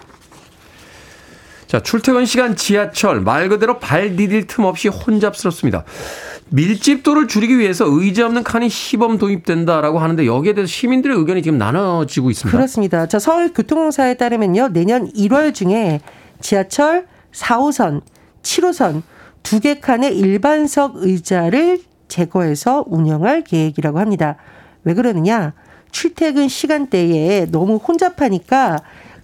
자, 1.67 1.81
출퇴근 1.81 2.25
시간 2.25 2.55
지하철 2.55 3.19
말 3.21 3.49
그대로 3.49 3.77
발 3.79 4.15
디딜 4.15 4.47
틈 4.47 4.63
없이 4.63 4.87
혼잡스럽습니다. 4.87 5.83
밀집도를 6.49 7.27
줄이기 7.27 7.59
위해서 7.59 7.85
의자 7.87 8.25
없는 8.25 8.43
칸이 8.43 8.69
시범 8.69 9.17
도입된다라고 9.17 9.99
하는데 9.99 10.25
여기에 10.25 10.53
대해서 10.53 10.71
시민들의 10.71 11.17
의견이 11.17 11.41
지금 11.43 11.57
나눠지고 11.57 12.29
있습니다. 12.31 12.57
그렇습니다. 12.57 13.05
자, 13.07 13.19
서울 13.19 13.51
교통공사에 13.53 14.13
따르면요. 14.13 14.69
내년 14.69 15.11
1월 15.11 15.53
중에 15.53 15.99
지하철 16.39 17.07
4호선, 17.33 18.01
7호선 18.43 19.01
두 19.43 19.59
개 19.59 19.79
칸의 19.79 20.17
일반석 20.17 20.93
의자를 20.97 21.81
제거해서 22.07 22.85
운영할 22.87 23.43
계획이라고 23.43 23.99
합니다. 23.99 24.37
왜 24.85 24.93
그러느냐? 24.93 25.53
출퇴근 25.91 26.47
시간대에 26.47 27.47
너무 27.51 27.75
혼잡하니까 27.75 28.77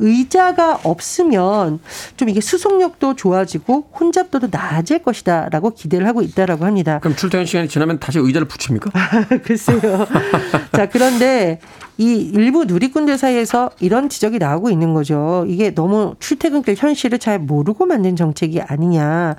의자가 0.04 0.82
없으면 0.84 1.80
좀 2.18 2.30
이게 2.30 2.42
수속력도 2.42 3.16
좋아지고 3.16 3.88
혼잡도도 3.98 4.50
낮을 4.52 5.00
것이다라고 5.00 5.72
기대를 5.72 6.06
하고 6.06 6.22
있다라고 6.22 6.66
합니다. 6.66 7.00
그럼 7.00 7.16
출퇴근 7.16 7.46
시간이 7.46 7.70
지나면 7.70 8.00
다시 8.00 8.20
의자를 8.20 8.48
붙입니까? 8.48 8.92
글쎄요. 9.44 9.80
자, 10.74 10.90
그런데 10.90 11.60
이 11.98 12.32
일부 12.34 12.66
누리꾼들 12.66 13.18
사이에서 13.18 13.72
이런 13.80 14.10
지적이 14.10 14.40
나오고 14.40 14.70
있는 14.70 14.94
거죠. 14.94 15.46
이게 15.48 15.74
너무 15.74 16.16
출퇴근길 16.20 16.76
현실을 16.78 17.20
잘 17.20 17.40
모르고 17.40 17.86
만든 17.86 18.18
정책이 18.18 18.62
아니냐. 18.62 19.36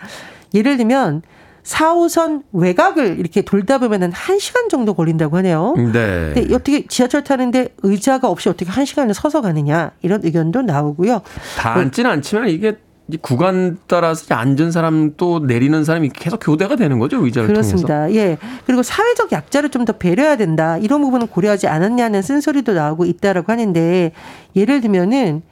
예를 0.54 0.78
들면 0.78 1.22
4호선 1.64 2.42
외곽을 2.52 3.18
이렇게 3.18 3.42
돌다 3.42 3.78
보면은 3.78 4.10
1시간 4.12 4.68
정도 4.68 4.94
걸린다고 4.94 5.36
하네요. 5.38 5.74
네. 5.76 6.32
근데 6.34 6.54
어떻게 6.54 6.86
지하철 6.86 7.24
타는데 7.24 7.68
의자가 7.82 8.28
없이 8.28 8.48
어떻게 8.48 8.70
1시간을 8.70 9.14
서서 9.14 9.40
가느냐 9.40 9.92
이런 10.02 10.20
의견도 10.22 10.62
나오고요. 10.62 11.22
다 11.58 11.74
앉지는 11.74 12.10
않지만 12.10 12.48
이게 12.48 12.76
구간 13.20 13.76
따라서 13.86 14.34
앉은 14.34 14.72
사람 14.72 15.12
또 15.18 15.38
내리는 15.38 15.84
사람이 15.84 16.08
계속 16.14 16.38
교대가 16.38 16.74
되는 16.76 16.98
거죠 16.98 17.22
의자를 17.24 17.48
그렇습니다. 17.48 18.06
통해서. 18.06 18.14
예. 18.18 18.38
그리고 18.66 18.82
사회적 18.82 19.30
약자를 19.32 19.68
좀 19.70 19.84
더 19.84 19.92
배려해야 19.92 20.36
된다. 20.36 20.78
이런 20.78 21.02
부분은 21.02 21.26
고려하지 21.26 21.66
않았냐는 21.66 22.22
쓴소리도 22.22 22.72
나오고 22.72 23.04
있다라고 23.04 23.52
하는데 23.52 24.12
예를 24.56 24.80
들면은 24.80 25.42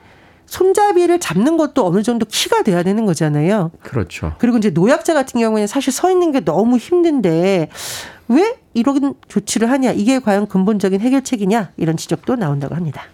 손잡이를 0.52 1.18
잡는 1.18 1.56
것도 1.56 1.86
어느 1.86 2.02
정도 2.02 2.26
키가 2.26 2.62
돼야 2.62 2.82
되는 2.82 3.06
거잖아요. 3.06 3.70
그렇죠. 3.82 4.34
그리고 4.36 4.58
이제 4.58 4.68
노약자 4.68 5.14
같은 5.14 5.40
경우에는 5.40 5.66
사실 5.66 5.94
서 5.94 6.10
있는 6.10 6.30
게 6.30 6.40
너무 6.40 6.76
힘든데 6.76 7.70
왜 8.28 8.56
이런 8.74 9.14
조치를 9.28 9.70
하냐? 9.70 9.92
이게 9.92 10.18
과연 10.18 10.46
근본적인 10.48 11.00
해결책이냐? 11.00 11.70
이런 11.78 11.96
지적도 11.96 12.36
나온다고 12.36 12.74
합니다. 12.74 13.04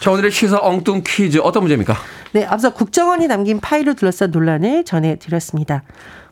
자, 0.00 0.10
오늘의 0.10 0.30
시사 0.30 0.58
엉뚱 0.62 1.02
퀴즈 1.06 1.40
어떤 1.42 1.64
문제입니까? 1.64 1.94
네, 2.32 2.44
앞서 2.46 2.72
국정원이 2.72 3.26
남긴 3.26 3.60
파일을 3.60 3.96
둘러싼 3.96 4.30
논란을 4.30 4.84
전해드렸습니다. 4.84 5.82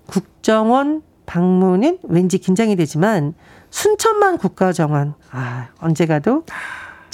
국정원 0.06 1.02
방문은 1.26 1.98
왠지 2.04 2.38
긴장이 2.38 2.76
되지만 2.76 3.34
순천만 3.68 4.38
국가정원 4.38 5.14
아 5.30 5.68
언제 5.80 6.06
가도 6.06 6.44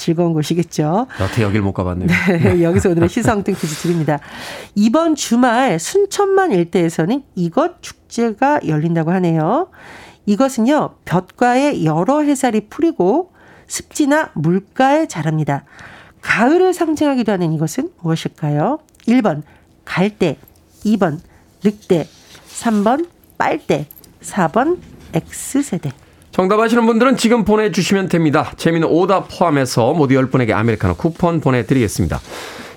즐거운 0.00 0.32
곳이겠죠. 0.32 1.06
여태 1.20 1.42
여길 1.42 1.60
못 1.60 1.72
가봤네요. 1.72 2.08
네, 2.08 2.62
여기서 2.64 2.90
오늘의 2.90 3.08
시사엉뚱 3.08 3.54
퀴즈 3.54 3.74
드립니다. 3.76 4.18
이번 4.74 5.14
주말 5.14 5.78
순천만 5.78 6.52
일대에서는 6.52 7.22
이것 7.36 7.82
축제가 7.82 8.60
열린다고 8.66 9.12
하네요. 9.12 9.68
이것은요, 10.26 10.96
볕과의 11.04 11.84
여러 11.84 12.20
해살이 12.22 12.68
풀이고 12.68 13.32
습지나 13.66 14.30
물가에 14.34 15.06
자랍니다. 15.06 15.64
가을을 16.22 16.74
상징하기도 16.74 17.32
하는 17.32 17.52
이것은 17.52 17.90
무엇일까요? 18.00 18.78
1번, 19.06 19.42
갈대. 19.84 20.36
2번, 20.84 21.18
늑대. 21.64 22.06
3번, 22.48 23.08
빨대. 23.38 23.86
4번, 24.22 24.78
X세대. 25.12 25.90
정답하시는 26.32 26.86
분들은 26.86 27.16
지금 27.16 27.44
보내주시면 27.44 28.08
됩니다. 28.08 28.52
재미는 28.56 28.88
오답 28.88 29.28
포함해서 29.30 29.92
모두 29.94 30.14
10분에게 30.14 30.52
아메리카노 30.52 30.94
쿠폰 30.94 31.40
보내드리겠습니다. 31.40 32.20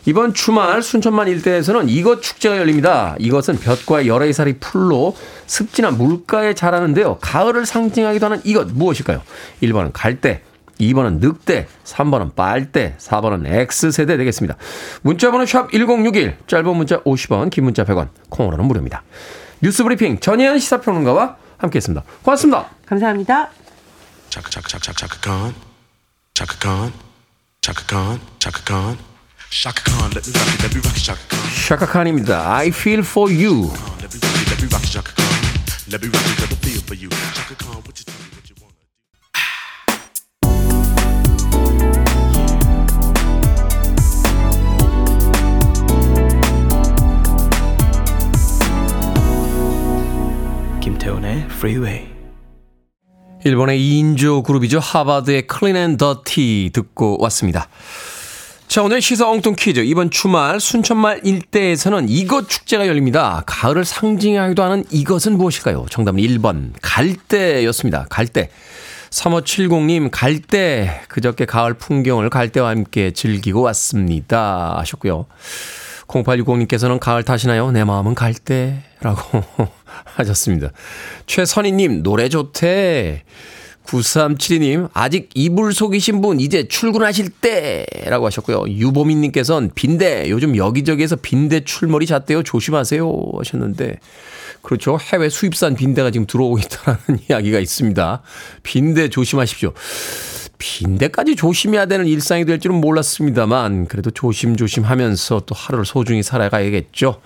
이번 0.05 0.33
주말 0.33 0.81
순천만 0.81 1.27
일대에서는 1.29 1.87
이것 1.87 2.21
축제가 2.21 2.57
열립니다. 2.57 3.15
이것은 3.19 3.57
볕과 3.59 4.05
열의 4.05 4.33
살이 4.33 4.57
풀로 4.59 5.15
습지나 5.45 5.91
물가에 5.91 6.55
자라는데요. 6.55 7.19
가을을 7.21 7.65
상징하기도 7.65 8.25
하는 8.25 8.41
이것 8.43 8.67
무엇일까요? 8.73 9.21
1번은 9.61 9.91
갈대, 9.93 10.41
2번은 10.79 11.19
늑대, 11.19 11.67
3번은 11.85 12.35
빨대, 12.35 12.95
4번은 12.97 13.45
X세대 13.45 14.17
되겠습니다. 14.17 14.57
문자번호 15.03 15.45
샵 15.45 15.71
1061, 15.71 16.37
짧은 16.47 16.75
문자 16.75 16.99
50원, 17.03 17.49
긴 17.49 17.63
문자 17.63 17.85
100원, 17.85 18.09
콩으로는 18.29 18.65
무료입니다. 18.65 19.03
뉴스 19.61 19.83
브리핑 19.83 20.19
전혜연 20.19 20.59
시사평론가와 20.59 21.37
함께 21.57 21.77
했습니다. 21.77 22.03
고맙습니다. 22.23 22.69
감사합니다. 22.85 23.49
Chaka 24.29 24.49
chaka 24.49 24.67
chaka 24.67 24.81
chaka 24.81 24.97
chaka 24.97 25.19
Khan. 25.21 25.53
Chaka 26.33 26.57
Khan. 26.57 26.91
Chaka 27.61 27.83
Khan. 27.85 28.19
Chaka 28.39 28.61
Khan. 28.65 28.97
Shaka 29.51 29.83
Khan, 29.83 30.09
let 30.15 30.25
me 30.25 30.33
rock 30.33 30.47
it, 30.49 30.63
let 30.63 30.73
me 30.73 30.81
rock 30.81 30.97
it, 30.97 31.03
Shaka 31.03 31.21
Khan. 31.29 31.43
샤카칸입니다. 31.53 32.57
I 32.57 32.69
feel 32.69 33.01
for 33.01 33.31
you. 33.31 33.69
김태훈의 50.83 51.45
Freeway. 51.45 52.09
일본의 53.45 53.79
2인조 53.79 54.43
그룹이죠. 54.43 54.79
하바드의 54.79 55.47
Clean 55.47 55.77
and 55.77 55.95
Dirty 55.95 56.71
듣고 56.73 57.17
왔습니다. 57.21 57.69
자, 58.67 58.83
오늘 58.83 59.01
시사 59.01 59.29
엉뚱 59.29 59.55
퀴즈. 59.57 59.79
이번 59.79 60.09
주말 60.09 60.59
순천만 60.59 61.21
일대에서는 61.23 62.09
이것 62.09 62.49
축제가 62.49 62.87
열립니다. 62.87 63.43
가을을 63.45 63.85
상징하기도 63.85 64.61
하는 64.61 64.83
이것은 64.91 65.37
무엇일까요? 65.37 65.85
정답은 65.89 66.19
1번 66.19 66.73
갈대였습니다. 66.81 68.07
갈대. 68.09 68.49
3570님 69.09 70.09
갈대 70.11 71.01
그저께 71.07 71.45
가을 71.45 71.75
풍경을 71.75 72.29
갈대와 72.29 72.71
함께 72.71 73.11
즐기고 73.11 73.61
왔습니다 73.61 74.75
하셨고요. 74.79 75.27
0860님께서는 76.07 76.99
가을 76.99 77.23
타시나요? 77.23 77.71
내 77.71 77.83
마음은 77.83 78.15
갈대라고 78.15 79.43
하셨습니다. 80.15 80.69
최선희님 81.25 82.03
노래 82.03 82.29
좋대. 82.29 83.23
9372님, 83.85 84.89
아직 84.93 85.29
이불 85.33 85.73
속이신 85.73 86.21
분, 86.21 86.39
이제 86.39 86.67
출근하실 86.67 87.29
때! 87.41 87.85
라고 88.05 88.25
하셨고요. 88.25 88.63
유보민님께서는 88.69 89.71
빈대, 89.75 90.29
요즘 90.29 90.55
여기저기에서 90.55 91.17
빈대 91.17 91.59
출몰이 91.65 92.05
잦대요. 92.05 92.43
조심하세요. 92.43 93.11
하셨는데, 93.39 93.99
그렇죠. 94.61 94.97
해외 94.99 95.29
수입산 95.29 95.75
빈대가 95.75 96.09
지금 96.09 96.25
들어오고 96.25 96.57
있다는 96.59 97.19
이야기가 97.29 97.59
있습니다. 97.59 98.21
빈대 98.63 99.09
조심하십시오. 99.09 99.73
빈대까지 100.67 101.35
조심해야 101.35 101.87
되는 101.87 102.07
일상이 102.07 102.45
될 102.45 102.57
줄은 102.57 102.79
몰랐습니다만, 102.79 103.87
그래도 103.87 104.11
조심조심 104.11 104.83
하면서 104.85 105.41
또 105.41 105.53
하루를 105.53 105.83
소중히 105.85 106.23
살아가야겠죠. 106.23 107.19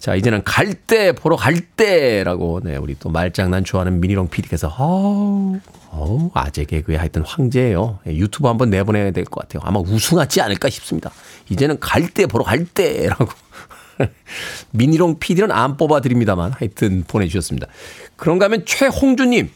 자, 0.00 0.16
이제는 0.16 0.42
갈 0.42 0.74
때, 0.74 1.12
보러 1.12 1.36
갈 1.36 1.60
때라고, 1.60 2.60
네, 2.64 2.76
우리 2.76 2.96
또 2.98 3.08
말장난 3.08 3.62
좋아하는 3.62 4.00
미니롱 4.00 4.28
PD께서, 4.28 4.74
어우, 4.76 5.60
어우, 5.92 6.30
아재 6.34 6.64
개그에 6.64 6.96
하여튼 6.96 7.22
황제예요. 7.22 8.00
예, 8.08 8.16
유튜브 8.16 8.48
한번 8.48 8.70
내보내야 8.70 9.12
될 9.12 9.24
것 9.24 9.40
같아요. 9.48 9.62
아마 9.64 9.78
우승하지 9.78 10.40
않을까 10.40 10.68
싶습니다. 10.68 11.12
이제는 11.48 11.78
갈 11.78 12.08
때, 12.08 12.26
보러 12.26 12.42
갈 12.42 12.64
때라고. 12.64 13.28
미니롱 14.72 15.20
PD는 15.20 15.52
안 15.52 15.76
뽑아드립니다만, 15.76 16.54
하여튼 16.58 17.04
보내주셨습니다. 17.06 17.68
그런가 18.16 18.46
하면 18.46 18.64
최홍주님, 18.66 19.48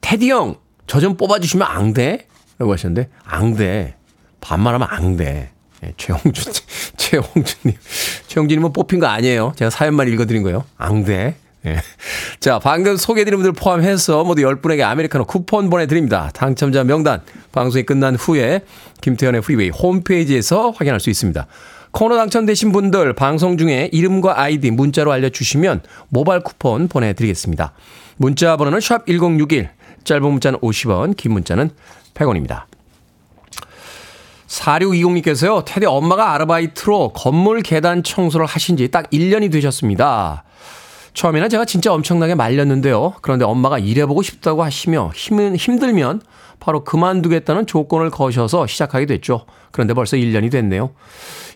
테디 0.00 0.30
형, 0.30 0.54
저 0.86 1.00
좀 1.00 1.16
뽑아주시면 1.16 1.66
안 1.66 1.92
돼? 1.92 2.28
라고 2.58 2.72
하셨는데, 2.72 3.08
앙대. 3.24 3.94
반말하면 4.40 4.88
앙대. 4.90 5.50
예, 5.84 5.92
최홍준, 5.96 6.32
최홍준님. 6.96 7.78
최홍준님은 8.28 8.72
뽑힌 8.72 9.00
거 9.00 9.06
아니에요. 9.06 9.52
제가 9.56 9.70
사연만 9.70 10.08
읽어드린 10.08 10.42
거예요. 10.42 10.64
앙대. 10.76 11.34
예. 11.64 11.76
자, 12.40 12.58
방금 12.58 12.96
소개해드린 12.96 13.38
분들 13.38 13.52
포함해서 13.52 14.24
모두 14.24 14.42
10분에게 14.42 14.82
아메리카노 14.82 15.26
쿠폰 15.26 15.70
보내드립니다. 15.70 16.30
당첨자 16.34 16.82
명단, 16.82 17.22
방송이 17.52 17.84
끝난 17.84 18.16
후에 18.16 18.62
김태훈의 19.00 19.42
프리웨이 19.42 19.70
홈페이지에서 19.70 20.70
확인할 20.70 20.98
수 20.98 21.10
있습니다. 21.10 21.46
코너 21.92 22.16
당첨되신 22.16 22.72
분들 22.72 23.12
방송 23.12 23.58
중에 23.58 23.90
이름과 23.92 24.40
아이디 24.40 24.70
문자로 24.70 25.12
알려주시면 25.12 25.82
모바일 26.08 26.42
쿠폰 26.42 26.88
보내드리겠습니다. 26.88 27.72
문자 28.16 28.56
번호는 28.56 28.80
샵 28.80 29.06
1061, 29.06 29.70
짧은 30.04 30.22
문자는 30.22 30.58
50원, 30.60 31.16
긴 31.16 31.32
문자는 31.32 31.70
100원입니다. 32.14 32.64
4620님께서요, 34.46 35.64
테디 35.64 35.86
엄마가 35.86 36.32
아르바이트로 36.34 37.14
건물 37.14 37.62
계단 37.62 38.02
청소를 38.02 38.46
하신 38.46 38.76
지 38.76 38.88
딱 38.88 39.08
1년이 39.10 39.50
되셨습니다. 39.50 40.44
처음에는 41.14 41.48
제가 41.48 41.64
진짜 41.64 41.92
엄청나게 41.92 42.34
말렸는데요. 42.34 43.14
그런데 43.22 43.44
엄마가 43.44 43.78
일해보고 43.78 44.22
싶다고 44.22 44.62
하시며 44.62 45.10
힘은, 45.14 45.56
힘들면 45.56 46.22
바로 46.58 46.84
그만두겠다는 46.84 47.66
조건을 47.66 48.10
거셔서 48.10 48.66
시작하게 48.66 49.06
됐죠. 49.06 49.46
그런데 49.72 49.94
벌써 49.94 50.16
1년이 50.16 50.50
됐네요. 50.50 50.92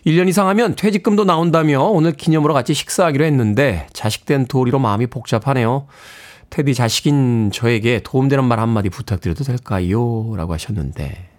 1년 0.05 0.27
이상 0.27 0.47
하면 0.49 0.75
퇴직금도 0.75 1.23
나온다며 1.25 1.83
오늘 1.83 2.11
기념으로 2.11 2.53
같이 2.53 2.73
식사하기로 2.73 3.25
했는데 3.25 3.87
자식된 3.93 4.47
도리로 4.47 4.79
마음이 4.79 5.07
복잡하네요. 5.07 5.87
테디 6.49 6.73
자식인 6.73 7.51
저에게 7.51 8.01
도움되는 8.03 8.43
말 8.43 8.59
한마디 8.59 8.89
부탁드려도 8.89 9.43
될까요? 9.43 10.33
라고 10.35 10.53
하셨는데. 10.53 11.29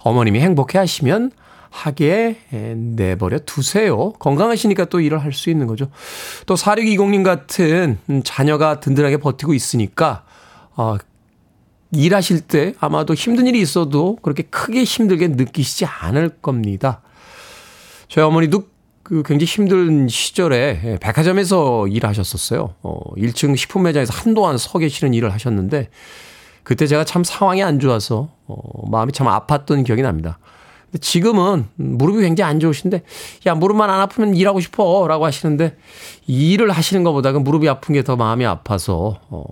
어머님이 0.00 0.40
행복해 0.40 0.78
하시면 0.78 1.32
하게 1.70 2.38
내버려 2.50 3.38
두세요. 3.40 4.12
건강하시니까 4.14 4.86
또 4.86 5.00
일을 5.00 5.22
할 5.22 5.32
수 5.32 5.50
있는 5.50 5.66
거죠. 5.66 5.90
또 6.46 6.54
4620님 6.54 7.22
같은 7.22 7.98
자녀가 8.24 8.80
든든하게 8.80 9.18
버티고 9.18 9.54
있으니까, 9.54 10.24
어, 10.76 10.96
일하실 11.92 12.42
때 12.42 12.74
아마도 12.80 13.14
힘든 13.14 13.46
일이 13.46 13.60
있어도 13.60 14.16
그렇게 14.16 14.44
크게 14.44 14.84
힘들게 14.84 15.28
느끼시지 15.28 15.84
않을 15.84 16.30
겁니다. 16.40 17.02
저희 18.08 18.24
어머니도 18.24 18.64
그 19.10 19.24
굉장히 19.24 19.46
힘든 19.46 20.06
시절에 20.06 20.98
백화점에서 21.00 21.88
일하셨었어요. 21.88 22.74
어, 22.82 23.00
1층 23.16 23.56
식품 23.56 23.82
매장에서 23.82 24.12
한동안 24.14 24.56
서 24.56 24.78
계시는 24.78 25.14
일을 25.14 25.32
하셨는데 25.32 25.88
그때 26.62 26.86
제가 26.86 27.02
참 27.02 27.24
상황이 27.24 27.60
안 27.60 27.80
좋아서 27.80 28.28
어, 28.46 28.88
마음이 28.88 29.10
참 29.10 29.26
아팠던 29.26 29.84
기억이 29.84 30.02
납니다. 30.02 30.38
근데 30.84 30.98
지금은 31.00 31.66
무릎이 31.74 32.20
굉장히 32.22 32.48
안 32.52 32.60
좋으신데 32.60 33.02
야 33.46 33.54
무릎만 33.56 33.90
안 33.90 34.00
아프면 34.00 34.36
일하고 34.36 34.60
싶어라고 34.60 35.24
하시는데 35.26 35.76
일을 36.28 36.70
하시는 36.70 37.02
것보다 37.02 37.32
그 37.32 37.38
무릎이 37.38 37.68
아픈 37.68 37.94
게 37.94 38.02
더 38.04 38.14
마음이 38.14 38.46
아파서 38.46 39.18
어, 39.28 39.42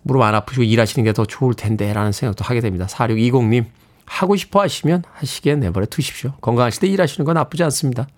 무릎 0.00 0.22
안 0.22 0.34
아프시고 0.34 0.62
일하시는 0.62 1.04
게 1.04 1.12
더 1.12 1.26
좋을 1.26 1.52
텐데라는 1.52 2.12
생각도 2.12 2.42
하게 2.42 2.60
됩니다. 2.60 2.86
4620님 2.86 3.66
하고 4.06 4.34
싶어 4.36 4.62
하시면 4.62 5.02
하시기에 5.12 5.56
내버려 5.56 5.84
두십시오. 5.84 6.32
건강하실 6.40 6.80
때 6.80 6.86
일하시는 6.86 7.26
건 7.26 7.34
나쁘지 7.34 7.62
않습니다. 7.64 8.08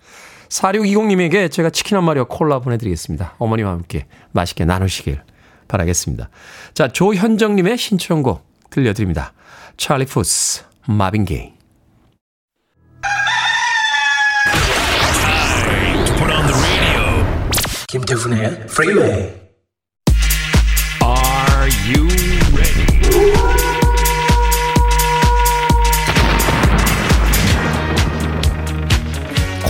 4620님에게 0.49 1.51
제가 1.51 1.69
치킨 1.69 1.97
한 1.97 2.03
마리와 2.03 2.25
콜라 2.29 2.59
보내드리겠습니다. 2.59 3.35
어머니와 3.37 3.71
함께 3.71 4.05
맛있게 4.31 4.65
나누시길 4.65 5.21
바라겠습니다. 5.67 6.29
자, 6.73 6.87
조현정님의 6.87 7.77
신청곡 7.77 8.45
들려드립니다. 8.69 9.33
찰리 9.77 10.05
푸스, 10.05 10.63
마빈 10.87 11.25
게이. 11.25 11.53
김태훈의 17.87 18.65
Freeway. 18.67 19.33
Are 21.01 21.69
you 21.87 22.14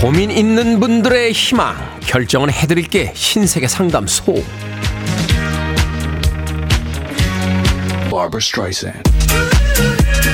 고민 0.05 0.29
있는 0.29 0.79
분들의 0.79 1.31
희망, 1.31 1.75
결정은 2.01 2.51
해드릴게 2.51 3.11
신세계 3.15 3.67
상담소. 3.67 4.35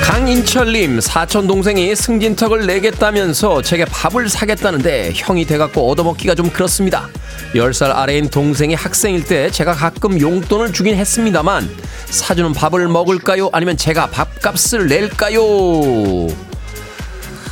강인철님 0.03 0.99
사촌 0.99 1.47
동생이 1.47 1.95
승진턱을 1.95 2.65
내겠다면서 2.65 3.61
제게 3.61 3.85
밥을 3.85 4.27
사겠다는데 4.27 5.13
형이 5.15 5.45
돼갖고 5.45 5.89
얻어먹기가 5.89 6.35
좀 6.35 6.49
그렇습니다. 6.49 7.07
10살 7.55 7.95
아래인 7.95 8.29
동생이 8.29 8.73
학생일 8.73 9.23
때 9.23 9.49
제가 9.51 9.73
가끔 9.73 10.19
용돈을 10.19 10.73
주긴 10.73 10.95
했습니다만 10.97 11.69
사주는 12.07 12.51
밥을 12.51 12.89
먹을까요? 12.89 13.49
아니면 13.53 13.77
제가 13.77 14.07
밥값을 14.07 14.89
낼까요? 14.89 16.50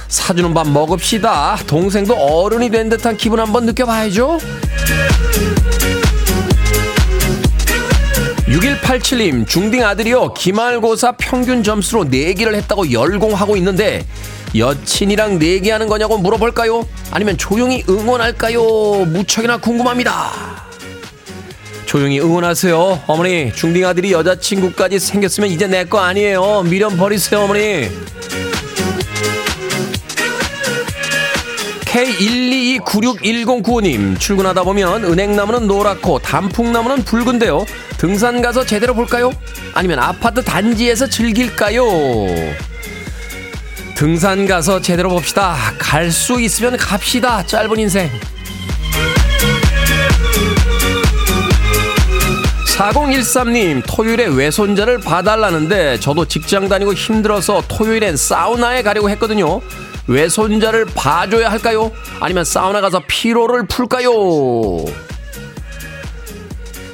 사주는 0.09 0.53
밥 0.53 0.67
먹읍시다. 0.67 1.59
동생도 1.67 2.15
어른이 2.15 2.69
된 2.69 2.89
듯한 2.89 3.15
기분 3.15 3.39
한번 3.39 3.65
느껴봐야죠. 3.65 4.39
6187님 8.47 9.47
중딩 9.47 9.85
아들이요 9.85 10.33
기말고사 10.33 11.11
평균 11.19 11.61
점수로 11.63 12.05
내기를 12.05 12.55
했다고 12.55 12.91
열공하고 12.91 13.55
있는데 13.57 14.03
여친이랑 14.57 15.37
내기하는 15.37 15.87
거냐고 15.87 16.17
물어볼까요? 16.17 16.87
아니면 17.11 17.37
조용히 17.37 17.83
응원할까요? 17.87 18.59
무척이나 19.05 19.57
궁금합니다. 19.57 20.31
조용히 21.85 22.19
응원하세요. 22.19 23.03
어머니 23.05 23.51
중딩 23.53 23.85
아들이 23.85 24.11
여자친구까지 24.11 24.97
생겼으면 24.97 25.51
이제 25.51 25.67
내 25.67 25.85
거 25.85 25.99
아니에요. 25.99 26.63
미련 26.63 26.97
버리세요 26.97 27.41
어머니. 27.41 27.87
K122961095님 31.99 34.19
출근하다 34.19 34.63
보면 34.63 35.03
은행나무는 35.03 35.67
노랗고 35.67 36.19
단풍나무는 36.19 37.03
붉은데요. 37.03 37.65
등산 37.97 38.41
가서 38.41 38.65
제대로 38.65 38.93
볼까요? 38.93 39.31
아니면 39.73 39.99
아파트 39.99 40.41
단지에서 40.43 41.09
즐길까요? 41.09 41.83
등산 43.95 44.47
가서 44.47 44.79
제대로 44.81 45.09
봅시다. 45.09 45.57
갈 45.77 46.09
수 46.11 46.39
있으면 46.39 46.77
갑시다. 46.77 47.45
짧은 47.45 47.77
인생. 47.79 48.09
4013님 52.77 53.83
토요일에 53.85 54.27
외손자를 54.27 54.99
봐달라는데 54.99 55.99
저도 55.99 56.23
직장 56.25 56.69
다니고 56.69 56.93
힘들어서 56.93 57.61
토요일엔 57.67 58.15
사우나에 58.15 58.83
가려고 58.83 59.09
했거든요 59.09 59.59
외손자를 60.09 60.85
봐줘야 60.85 61.51
할까요? 61.51 61.91
아니면 62.19 62.43
사우나 62.43 62.81
가서 62.81 63.01
피로를 63.07 63.67
풀까요? 63.67 64.11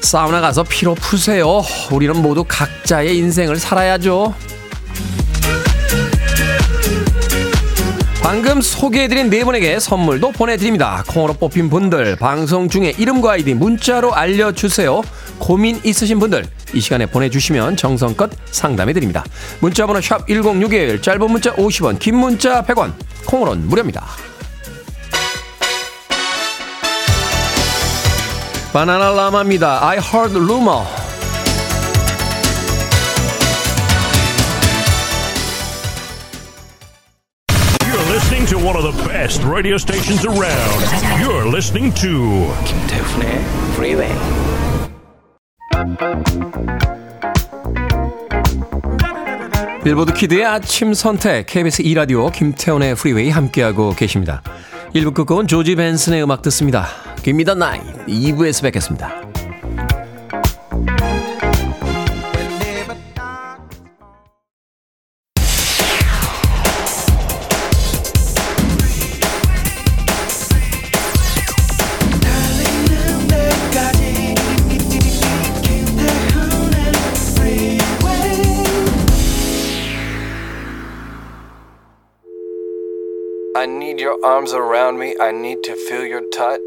사우나 0.01 0.41
가서 0.41 0.63
피로 0.63 0.93
푸세요. 0.93 1.63
우리는 1.91 2.21
모두 2.21 2.43
각자의 2.45 3.17
인생을 3.17 3.55
살아야죠. 3.55 4.35
방금 8.21 8.59
소개해드린 8.59 9.29
네 9.29 9.45
분에게 9.45 9.79
선물도 9.79 10.33
보내드립니다. 10.33 11.03
콩으로 11.07 11.33
뽑힌 11.33 11.69
분들 11.69 12.17
방송 12.17 12.67
중에 12.67 12.93
이름과 12.97 13.33
아이디 13.33 13.53
문자로 13.53 14.13
알려주세요. 14.13 15.01
고민 15.39 15.79
있으신 15.83 16.19
분들 16.19 16.45
이 16.73 16.79
시간에 16.79 17.05
보내주시면 17.05 17.77
정성껏 17.77 18.31
상담해드립니다. 18.51 19.23
문자번호 19.59 19.99
샵1061 19.99 21.01
짧은 21.01 21.31
문자 21.31 21.53
50원 21.55 21.99
긴 21.99 22.17
문자 22.17 22.63
100원 22.63 22.93
콩으로는 23.25 23.67
무료입니다. 23.67 24.05
바나나 28.73 29.11
라마입니다. 29.11 29.87
I 29.87 29.99
heard 29.99 30.35
rumor. 30.35 30.85
You're 37.85 38.11
listening 38.11 38.45
to 38.47 38.57
one 38.57 38.75
of 38.75 38.83
the 38.83 39.07
best 39.07 39.43
radio 39.45 39.77
stations 39.77 40.25
around. 40.25 40.83
You're 41.21 41.47
listening 41.47 41.93
to 42.01 42.51
김태훈의 42.65 43.43
Freeway. 43.75 44.54
빌보드 49.83 50.13
키드의 50.13 50.43
아침 50.43 50.95
선택 50.95 51.45
KBS 51.45 51.83
2라디오 51.83 52.31
김태훈의 52.31 52.95
프리웨이 52.95 53.29
함께하고 53.29 53.91
계십니다. 53.91 54.41
1부 54.95 55.13
끝곡은 55.13 55.47
조지 55.47 55.75
벤슨의 55.75 56.23
음악 56.23 56.41
듣습니다. 56.41 56.87
Give 57.17 57.35
me 57.35 57.43
the 57.45 57.55
night 57.55 58.05
2부에서 58.07 58.63
뵙겠습니다. 58.63 59.13
Need 83.95 84.01
your 84.01 84.17
arms 84.25 84.53
around 84.53 84.99
me. 84.99 85.15
I 85.21 85.31
need 85.31 85.61
to 85.63 85.73
feel 85.73 86.05
your 86.05 86.23
touch. 86.29 86.59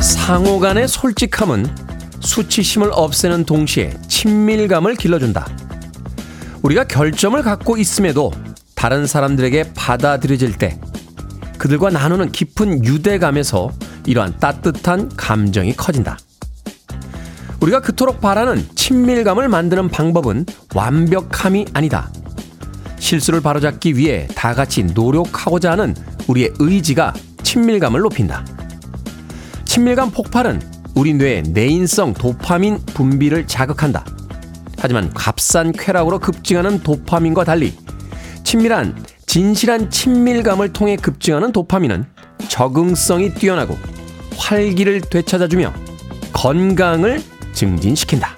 상호 0.00 0.58
간의 0.58 0.88
솔직함은 0.88 1.66
수치심을 2.20 2.90
없애는 2.92 3.44
동시에 3.44 3.94
친밀감을 4.08 4.94
길러준다. 4.96 5.46
우리가 6.62 6.84
결점을 6.84 7.40
갖고 7.42 7.76
있음에도 7.76 8.32
다른 8.74 9.06
사람들에게 9.06 9.74
받아들여질 9.74 10.58
때 10.58 10.80
그들과 11.58 11.90
나누는 11.90 12.32
깊은 12.32 12.84
유대감에서 12.84 13.70
이러한 14.06 14.38
따뜻한 14.38 15.10
감정이 15.16 15.76
커진다. 15.76 16.18
우리가 17.66 17.80
그토록 17.80 18.20
바라는 18.20 18.64
친밀감을 18.76 19.48
만드는 19.48 19.88
방법은 19.88 20.46
완벽함이 20.74 21.66
아니다. 21.74 22.10
실수를 22.98 23.40
바로잡기 23.40 23.96
위해 23.96 24.28
다 24.36 24.54
같이 24.54 24.84
노력하고자 24.84 25.72
하는 25.72 25.94
우리의 26.28 26.52
의지가 26.60 27.12
친밀감을 27.42 28.00
높인다. 28.02 28.44
친밀감 29.64 30.12
폭발은 30.12 30.62
우리 30.94 31.12
뇌의 31.14 31.42
내인성 31.48 32.14
도파민 32.14 32.78
분비를 32.94 33.48
자극한다. 33.48 34.04
하지만 34.78 35.12
값싼 35.12 35.72
쾌락으로 35.72 36.20
급증하는 36.20 36.80
도파민과 36.80 37.44
달리 37.44 37.74
친밀한 38.44 38.96
진실한 39.26 39.90
친밀감을 39.90 40.72
통해 40.72 40.94
급증하는 40.94 41.50
도파민은 41.50 42.04
적응성이 42.48 43.34
뛰어나고 43.34 43.76
활기를 44.36 45.00
되찾아주며 45.00 45.72
건강을 46.32 47.35
증진시킨다. 47.56 48.36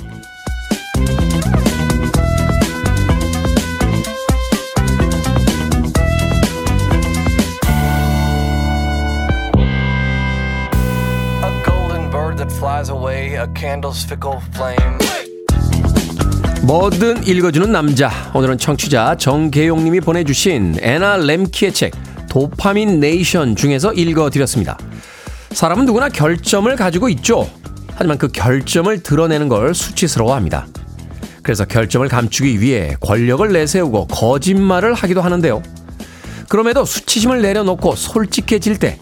뭐든 16.63 17.27
읽어주는 17.27 17.73
남자. 17.73 18.11
오늘은 18.35 18.59
청취자 18.59 19.17
정계용님이 19.17 20.01
보내주신 20.01 20.77
애나 20.81 21.17
램키의 21.17 21.73
책 21.73 21.93
도파민 22.29 23.01
네이션 23.01 23.57
중에서 23.57 23.93
읽어드렸습니다. 23.93 24.79
사람은 25.51 25.87
누구나 25.87 26.09
결점을 26.09 26.75
가지고 26.77 27.09
있죠. 27.09 27.49
하지만 27.99 28.17
그 28.17 28.29
결점을 28.29 29.03
드러내는 29.03 29.49
걸 29.49 29.75
수치스러워합니다. 29.75 30.69
그래서 31.43 31.65
결점을 31.65 32.07
감추기 32.09 32.61
위해 32.61 32.95
권력을 33.01 33.53
내세우고 33.53 34.07
거짓말을 34.07 34.95
하기도 34.95 35.21
하는데요. 35.21 35.61
그럼에도 36.49 36.85
수치심을 36.85 37.43
내려놓고 37.43 37.97
솔직해질 37.97 38.79
때, 38.79 39.01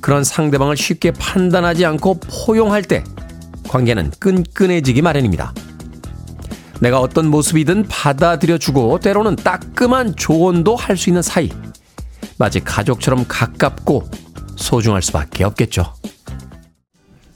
그런 0.00 0.24
상대방을 0.24 0.78
쉽게 0.78 1.10
판단하지 1.10 1.84
않고 1.84 2.20
포용할 2.46 2.82
때, 2.82 3.04
관계는 3.68 4.12
끈끈해지기 4.18 5.02
마련입니다. 5.02 5.52
내가 6.80 7.00
어떤 7.00 7.28
모습이든 7.28 7.84
받아들여주고 7.88 8.98
때로는 9.00 9.36
따끔한 9.36 10.16
조언도 10.16 10.74
할 10.74 10.96
수 10.96 11.10
있는 11.10 11.20
사이. 11.20 11.50
마치 12.38 12.60
가족처럼 12.60 13.26
가깝고 13.28 14.08
소중할 14.56 15.02
수밖에 15.02 15.44
없겠죠. 15.44 15.92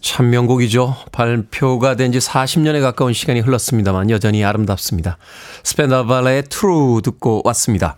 참 0.05 0.29
명곡이죠. 0.31 0.97
발표가 1.13 1.97
된 1.97 2.13
지 2.13 2.19
40년에 2.19 2.81
가까운 2.83 3.15
시간이 3.15 3.41
흘렀습니다만 3.41 4.11
여전히 4.11 4.45
아름답습니다. 4.45 5.17
스팬다우 5.65 6.05
발레의 6.07 6.45
True 6.51 7.01
듣고 7.03 7.41
왔습니다. 7.47 7.97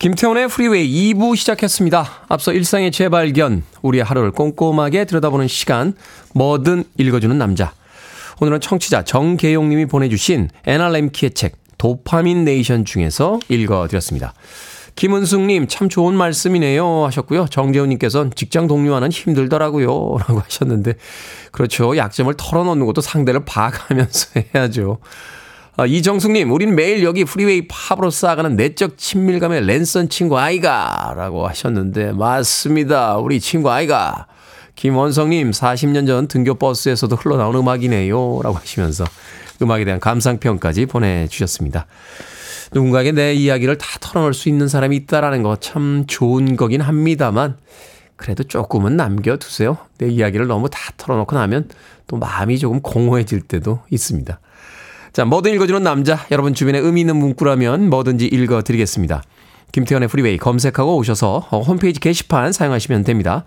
김태훈의 0.00 0.48
프리웨이 0.48 1.14
2부 1.14 1.36
시작했습니다. 1.36 2.24
앞서 2.28 2.52
일상의 2.52 2.90
재발견, 2.90 3.62
우리의 3.80 4.02
하루를 4.04 4.32
꼼꼼하게 4.32 5.04
들여다보는 5.04 5.46
시간, 5.48 5.94
뭐든 6.34 6.84
읽어주는 6.98 7.38
남자. 7.38 7.72
오늘은 8.40 8.60
청취자 8.60 9.04
정계용 9.04 9.68
님이 9.70 9.86
보내주신 9.86 10.50
애나 10.66 10.89
렘키의 10.89 11.30
책, 11.30 11.56
도파민 11.78 12.44
Nation 12.44 12.84
중에서 12.84 13.38
읽어드렸습니다. 13.48 14.34
김은숙님, 14.96 15.68
참 15.68 15.90
좋은 15.90 16.14
말씀이네요. 16.14 17.04
하셨고요. 17.04 17.46
정재훈님께서는 17.48 18.32
직장 18.34 18.66
동료와는 18.66 19.12
힘들더라고요. 19.12 19.88
라고 19.88 20.40
하셨는데, 20.40 20.94
그렇죠. 21.52 21.96
약점을 21.96 22.32
털어놓는 22.34 22.86
것도 22.86 23.02
상대를 23.02 23.44
파악하면서 23.44 24.40
해야죠. 24.54 24.98
아, 25.76 25.84
이정숙님, 25.84 26.50
우린 26.50 26.74
매일 26.74 27.04
여기 27.04 27.26
프리웨이 27.26 27.68
팝으로 27.68 28.08
쌓아가는 28.08 28.56
내적 28.56 28.96
친밀감의 28.96 29.66
랜선 29.66 30.08
친구 30.08 30.38
아이가 30.38 31.12
라고 31.14 31.46
하셨는데, 31.46 32.12
맞습니다. 32.12 33.18
우리 33.18 33.38
친구 33.38 33.70
아이가. 33.70 34.26
김원성님, 34.76 35.50
40년 35.50 36.06
전 36.06 36.26
등교버스에서도 36.26 37.14
흘러나온 37.16 37.54
음악이네요. 37.54 38.40
라고 38.42 38.56
하시면서 38.56 39.04
음악에 39.60 39.84
대한 39.84 40.00
감상평까지 40.00 40.86
보내주셨습니다. 40.86 41.86
누군가에게 42.72 43.12
내 43.12 43.34
이야기를 43.34 43.78
다 43.78 43.86
털어놓을 44.00 44.34
수 44.34 44.48
있는 44.48 44.68
사람이 44.68 44.96
있다라는 44.96 45.42
거 45.42 45.56
참 45.60 46.04
좋은 46.06 46.56
거긴 46.56 46.80
합니다만, 46.80 47.56
그래도 48.16 48.44
조금은 48.44 48.96
남겨두세요. 48.96 49.76
내 49.98 50.08
이야기를 50.08 50.46
너무 50.46 50.68
다 50.70 50.78
털어놓고 50.96 51.36
나면 51.36 51.68
또 52.06 52.16
마음이 52.16 52.58
조금 52.58 52.80
공허해질 52.80 53.42
때도 53.42 53.80
있습니다. 53.90 54.40
자, 55.12 55.24
뭐든 55.24 55.54
읽어주는 55.54 55.82
남자. 55.82 56.26
여러분 56.30 56.54
주변에 56.54 56.78
의미 56.78 57.00
있는 57.00 57.16
문구라면 57.16 57.90
뭐든지 57.90 58.26
읽어드리겠습니다. 58.26 59.22
김태현의 59.72 60.08
프리웨이 60.08 60.38
검색하고 60.38 60.96
오셔서 60.96 61.40
홈페이지 61.40 62.00
게시판 62.00 62.52
사용하시면 62.52 63.04
됩니다. 63.04 63.44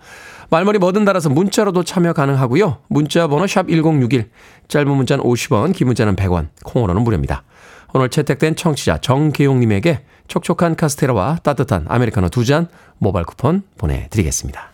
말머리 0.50 0.78
뭐든 0.78 1.04
달아서 1.04 1.30
문자로도 1.30 1.84
참여 1.84 2.12
가능하고요. 2.12 2.78
문자 2.88 3.26
번호 3.28 3.46
샵 3.46 3.68
1061, 3.68 4.28
짧은 4.68 4.90
문자는 4.90 5.24
50원, 5.24 5.74
긴 5.74 5.86
문자는 5.86 6.16
100원, 6.16 6.48
콩으로는 6.64 7.02
무료입니다. 7.02 7.44
오늘 7.92 8.08
채택된 8.08 8.56
청취자 8.56 8.98
정계용님에게 8.98 10.04
촉촉한 10.28 10.76
카스테라와 10.76 11.38
따뜻한 11.42 11.86
아메리카노 11.88 12.28
두 12.28 12.44
잔 12.44 12.68
모바일 12.98 13.26
쿠폰 13.26 13.62
보내드리겠습니다. 13.78 14.70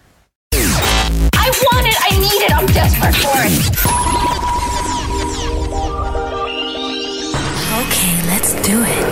I 0.52 1.50
want 1.50 1.86
it. 1.88 1.96
I 2.02 2.16
need 2.18 2.42
it. 2.44 2.52
I'm 2.52 2.66
desperate 2.66 3.16
for 3.16 3.40
it. 3.42 4.66
Okay, 7.76 8.14
let's 8.28 8.54
do 8.62 8.82
it. 8.82 9.06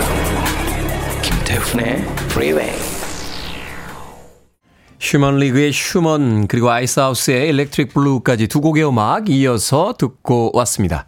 김태훈의 1.23 2.01
Freeway. 2.29 2.73
휴먼 4.99 5.37
리그의 5.37 5.71
Human 5.71 6.47
그리고 6.47 6.71
아이스하우스의 6.71 7.49
Electric 7.49 7.93
Blue까지 7.93 8.47
두 8.47 8.59
곡의 8.61 8.87
음악 8.87 9.29
이어서 9.29 9.93
듣고 9.97 10.51
왔습니다. 10.55 11.05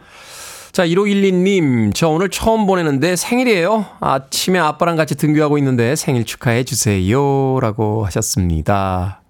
자, 0.77 0.85
1512님, 0.85 1.91
저 1.95 2.07
오늘 2.07 2.29
처음 2.29 2.67
보내는데 2.67 3.15
생일이에요. 3.15 3.87
아침에 3.99 4.59
아빠랑 4.59 4.95
같이 4.95 5.15
등교하고 5.15 5.57
있는데 5.57 5.95
생일 5.95 6.23
축하해 6.23 6.65
주세요. 6.65 7.59
라고 7.59 8.05
하셨습니다. 8.05 9.23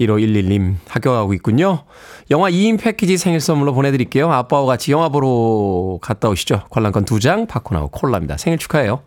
1511님, 0.00 0.74
학교 0.88 1.12
가고 1.12 1.32
있군요. 1.32 1.84
영화 2.32 2.50
2인 2.50 2.80
패키지 2.80 3.18
생일 3.18 3.38
선물로 3.38 3.72
보내드릴게요. 3.72 4.32
아빠와 4.32 4.66
같이 4.66 4.90
영화 4.90 5.10
보러 5.10 6.00
갔다 6.02 6.28
오시죠. 6.28 6.64
관람권 6.70 7.04
2장, 7.04 7.46
팝콘하고 7.46 7.90
콜라입니다. 7.90 8.36
생일 8.36 8.58
축하해요. 8.58 9.04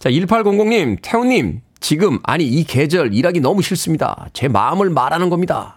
자, 0.00 0.10
1800님, 0.10 0.98
태훈님, 1.00 1.60
지금, 1.78 2.18
아니, 2.24 2.44
이 2.44 2.64
계절 2.64 3.14
일하기 3.14 3.38
너무 3.38 3.62
싫습니다. 3.62 4.30
제 4.32 4.48
마음을 4.48 4.90
말하는 4.90 5.30
겁니다. 5.30 5.76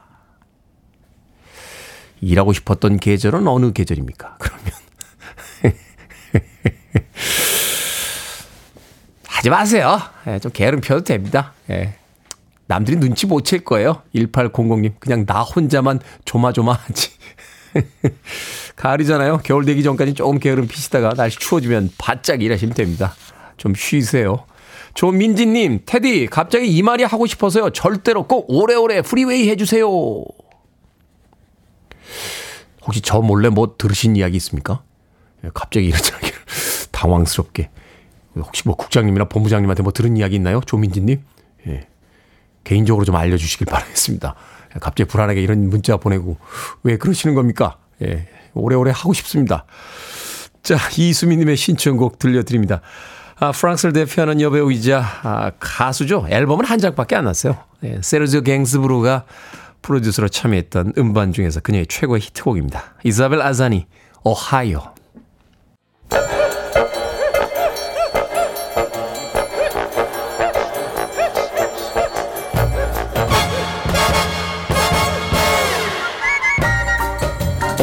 일하고 2.21 2.53
싶었던 2.53 2.97
계절은 2.97 3.47
어느 3.47 3.71
계절입니까? 3.71 4.37
그러면. 4.39 4.86
하지 9.37 9.51
마세요. 9.51 9.99
예, 10.25 10.39
좀 10.39 10.51
게으름 10.51 10.81
펴도 10.81 11.03
됩니다. 11.03 11.53
예. 11.69 11.93
남들이 12.65 12.97
눈치 12.97 13.27
못 13.27 13.43
챌 13.43 13.59
거예요. 13.59 14.01
1800님. 14.15 14.93
그냥 14.99 15.27
나 15.27 15.41
혼자만 15.43 15.99
조마조마하지. 16.25 17.11
가을이잖아요. 18.75 19.41
겨울 19.43 19.63
되기 19.65 19.83
전까지 19.83 20.15
조금 20.15 20.39
게으름 20.39 20.67
피시다가 20.67 21.11
날씨 21.15 21.37
추워지면 21.37 21.91
바짝 21.99 22.41
일하시면 22.41 22.73
됩니다. 22.73 23.13
좀 23.57 23.75
쉬세요. 23.75 24.45
조민지님, 24.95 25.81
테디, 25.85 26.25
갑자기 26.31 26.67
이 26.75 26.81
말이 26.81 27.03
하고 27.03 27.27
싶어서요. 27.27 27.69
절대로 27.69 28.23
꼭 28.27 28.45
오래오래 28.49 29.03
프리웨이 29.03 29.49
해주세요. 29.51 29.87
혹시 32.87 33.01
저 33.01 33.21
몰래 33.21 33.49
뭐 33.49 33.75
들으신 33.77 34.15
이야기 34.15 34.35
있습니까? 34.37 34.81
예, 35.43 35.49
갑자기 35.53 35.85
이런 35.89 35.99
이야기를 36.01 36.39
당황스럽게. 36.91 37.69
혹시 38.43 38.63
뭐 38.65 38.75
국장님이나 38.75 39.25
본부장님한테 39.25 39.83
뭐 39.83 39.91
들은 39.91 40.17
이야기 40.17 40.35
있나요? 40.35 40.61
조민지님? 40.65 41.21
예. 41.67 41.87
개인적으로 42.63 43.05
좀 43.05 43.15
알려주시길 43.15 43.65
바라겠습니다. 43.65 44.35
예, 44.75 44.79
갑자기 44.79 45.07
불안하게 45.07 45.41
이런 45.41 45.69
문자 45.69 45.97
보내고 45.97 46.37
왜 46.83 46.97
그러시는 46.97 47.35
겁니까? 47.35 47.77
예. 48.01 48.27
오래오래 48.53 48.91
하고 48.93 49.13
싶습니다. 49.13 49.65
자, 50.63 50.77
이수민님의 50.97 51.55
신청곡 51.55 52.19
들려드립니다. 52.19 52.81
아, 53.39 53.51
프랑스를 53.51 53.93
대표하는 53.93 54.41
여배우이자 54.41 55.03
아, 55.23 55.51
가수죠. 55.59 56.25
앨범은 56.29 56.65
한 56.65 56.79
장밖에 56.79 57.15
안 57.15 57.25
났어요. 57.25 57.57
예, 57.83 57.99
세르지오 58.01 58.41
갱스브루가 58.41 59.25
프로듀서로 59.81 60.27
참여했던 60.27 60.93
음반 60.97 61.31
중에서 61.31 61.59
그녀의 61.59 61.87
최고의 61.87 62.21
히트곡입니다. 62.21 62.95
이사벨 63.03 63.41
아자니, 63.41 63.85
오하이오. 64.23 64.81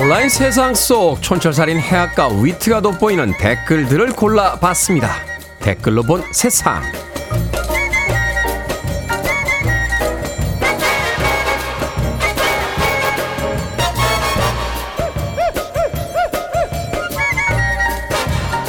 온라인 0.04 0.28
세상 0.28 0.74
속 0.74 1.22
촌철살인 1.22 1.78
해악과 1.78 2.28
위트가 2.28 2.82
돋보이는 2.82 3.38
댓글들을 3.38 4.12
골라봤습니다. 4.12 5.10
댓글로 5.60 6.02
본 6.02 6.22
세상. 6.30 6.82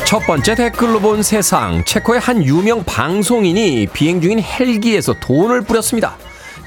첫 0.06 0.19
번째 0.19 0.56
댓글로 0.56 1.02
본 1.02 1.21
세상. 1.21 1.84
체코의 1.84 2.21
한 2.21 2.45
유명 2.45 2.82
방송인이 2.86 3.88
비행 3.91 4.21
중인 4.21 4.41
헬기에서 4.41 5.13
돈을 5.19 5.63
뿌렸습니다. 5.63 6.17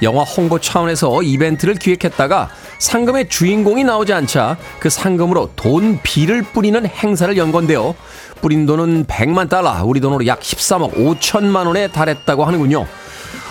영화 0.03 0.23
홍보 0.23 0.61
차원에서 0.61 1.23
이벤트를 1.23 1.75
기획했다가 1.75 2.51
상금의 2.79 3.29
주인공이 3.29 3.85
나오지 3.85 4.13
않자 4.13 4.57
그 4.79 4.91
상금으로 4.91 5.51
돈 5.57 5.99
비를 6.03 6.43
뿌리는 6.43 6.85
행사를 6.87 7.37
연 7.37 7.51
건데요. 7.53 7.95
뿌린 8.41 8.67
돈은 8.67 9.07
100만 9.07 9.49
달러, 9.49 9.83
우리 9.85 10.01
돈으로 10.01 10.27
약 10.27 10.41
13억 10.41 10.95
5천만 10.95 11.67
원에 11.67 11.89
달했다고 11.89 12.45
하는군요. 12.45 12.87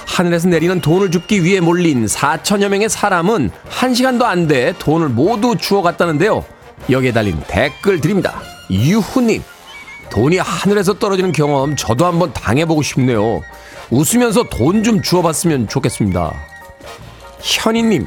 하늘에서 0.05 0.47
내리는 0.47 0.79
돈을 0.79 1.11
줍기 1.11 1.43
위해 1.43 1.59
몰린 1.59 2.05
4천여 2.05 2.69
명의 2.69 2.87
사람은 2.87 3.51
1시간도 3.69 4.23
안 4.23 4.47
돼 4.47 4.73
돈을 4.79 5.09
모두 5.09 5.57
주워갔다는데요. 5.57 6.45
여기에 6.89 7.11
달린 7.11 7.41
댓글 7.47 7.99
드립니다. 7.99 8.39
유후님, 8.71 9.43
돈이 10.09 10.37
하늘에서 10.37 10.93
떨어지는 10.93 11.33
경험 11.33 11.75
저도 11.75 12.05
한번 12.05 12.31
당해보고 12.31 12.81
싶네요. 12.81 13.41
웃으면서 13.89 14.43
돈 14.43 14.83
좀 14.83 15.01
주워봤으면 15.01 15.67
좋겠습니다. 15.67 16.33
현이님, 17.41 18.05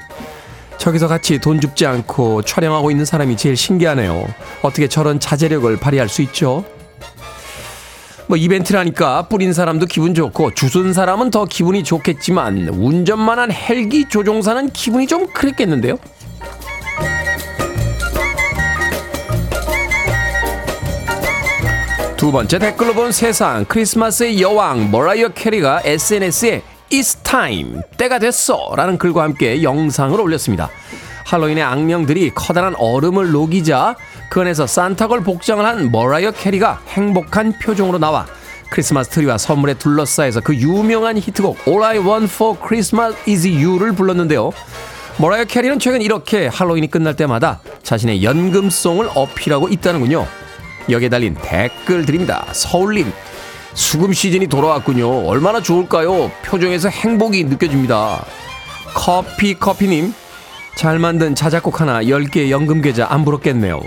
저기서 0.78 1.08
같이 1.08 1.38
돈 1.38 1.60
줍지 1.60 1.86
않고 1.86 2.42
촬영하고 2.42 2.90
있는 2.90 3.04
사람이 3.04 3.36
제일 3.36 3.56
신기하네요. 3.56 4.26
어떻게 4.62 4.88
저런 4.88 5.20
자제력을 5.20 5.76
발휘할 5.78 6.08
수 6.08 6.22
있죠? 6.22 6.64
뭐 8.26 8.36
이벤트라니까 8.36 9.28
뿌린 9.28 9.52
사람도 9.52 9.86
기분 9.86 10.14
좋고 10.14 10.54
주순 10.54 10.92
사람은 10.92 11.30
더 11.30 11.44
기분이 11.46 11.82
좋겠지만 11.82 12.68
운전만 12.68 13.38
한 13.40 13.50
헬기 13.50 14.08
조종사는 14.08 14.70
기분이 14.70 15.06
좀 15.08 15.26
그랬겠는데요? 15.32 15.98
두 22.20 22.30
번째 22.30 22.58
댓글로 22.58 22.92
본 22.92 23.12
세상 23.12 23.64
크리스마스의 23.64 24.42
여왕 24.42 24.90
머라이어 24.90 25.30
캐리가 25.30 25.80
SNS에 25.84 26.62
It's 26.90 27.24
time 27.24 27.80
때가 27.96 28.18
됐어 28.18 28.74
라는 28.76 28.98
글과 28.98 29.22
함께 29.22 29.62
영상을 29.62 30.20
올렸습니다. 30.20 30.68
할로윈의 31.24 31.64
악령들이 31.64 32.32
커다란 32.34 32.74
얼음을 32.76 33.32
녹이자 33.32 33.96
그 34.28 34.42
안에서 34.42 34.66
산타걸 34.66 35.22
복장을 35.22 35.64
한 35.64 35.90
머라이어 35.90 36.32
캐리가 36.32 36.82
행복한 36.88 37.54
표정으로 37.58 37.96
나와 37.96 38.26
크리스마스 38.70 39.08
트리와 39.08 39.38
선물에 39.38 39.72
둘러싸여서 39.78 40.42
그 40.42 40.54
유명한 40.54 41.16
히트곡 41.16 41.66
All 41.66 41.82
I 41.82 41.98
Want 42.00 42.30
for 42.34 42.54
Christmas 42.62 43.16
is 43.26 43.48
You를 43.48 43.92
불렀는데요. 43.92 44.50
머라이어 45.16 45.44
캐리는 45.44 45.78
최근 45.78 46.02
이렇게 46.02 46.48
할로윈이 46.48 46.88
끝날 46.88 47.16
때마다 47.16 47.60
자신의 47.82 48.22
연금송을 48.22 49.08
어필하고 49.14 49.68
있다는군요. 49.68 50.26
여기에 50.88 51.08
달린 51.08 51.34
댓글들입니다. 51.34 52.46
서울님, 52.52 53.12
수금 53.74 54.12
시즌이 54.12 54.46
돌아왔군요. 54.46 55.28
얼마나 55.28 55.60
좋을까요? 55.60 56.30
표정에서 56.44 56.88
행복이 56.88 57.44
느껴집니다. 57.44 58.24
커피 58.94 59.54
커피님, 59.54 60.14
잘 60.74 60.98
만든 60.98 61.34
자작곡 61.34 61.80
하나 61.80 62.02
10개 62.02 62.50
연금 62.50 62.80
계좌 62.80 63.06
안 63.08 63.24
부럽겠네요. 63.24 63.80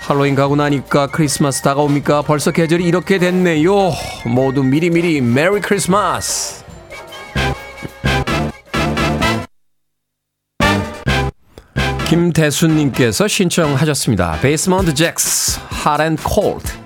할로윈 0.00 0.36
가고 0.36 0.54
나니까 0.54 1.08
크리스마스 1.08 1.62
다가옵니까? 1.62 2.22
벌써 2.22 2.52
계절이 2.52 2.84
이렇게 2.84 3.18
됐네요. 3.18 3.92
모두 4.24 4.62
미리미리 4.62 5.20
메리 5.20 5.60
크리스마스. 5.60 6.65
김대수님께서 12.08 13.26
신청하셨습니다. 13.26 14.38
베이스먼트 14.40 14.94
잭스, 14.94 15.58
Cold. 16.18 16.64
Freeway. 16.68 16.85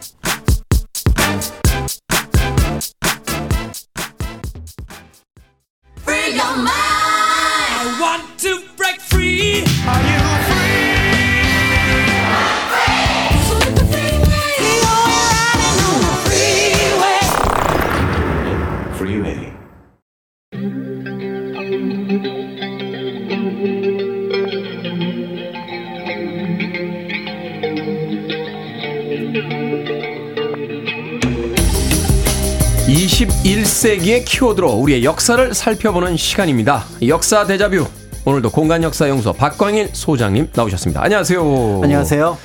21세기의 33.91 34.25
키워드로 34.25 34.71
우리의 34.73 35.05
역사를 35.05 35.53
살펴보는 35.53 36.17
시간입니다. 36.17 36.85
역사 37.09 37.45
대자뷰. 37.47 37.87
오늘도 38.25 38.51
공간 38.51 38.83
역사 38.83 39.09
연구소 39.09 39.33
박광일 39.33 39.91
소장님 39.93 40.51
나오셨습니다. 40.55 41.03
안녕하세요. 41.03 41.81
안녕하세요. 41.83 42.39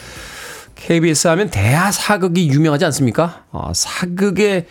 KBS 0.75 1.27
하면 1.29 1.49
대하 1.49 1.91
사극이 1.91 2.49
유명하지 2.49 2.85
않습니까? 2.85 3.43
아, 3.51 3.71
사극의 3.75 4.65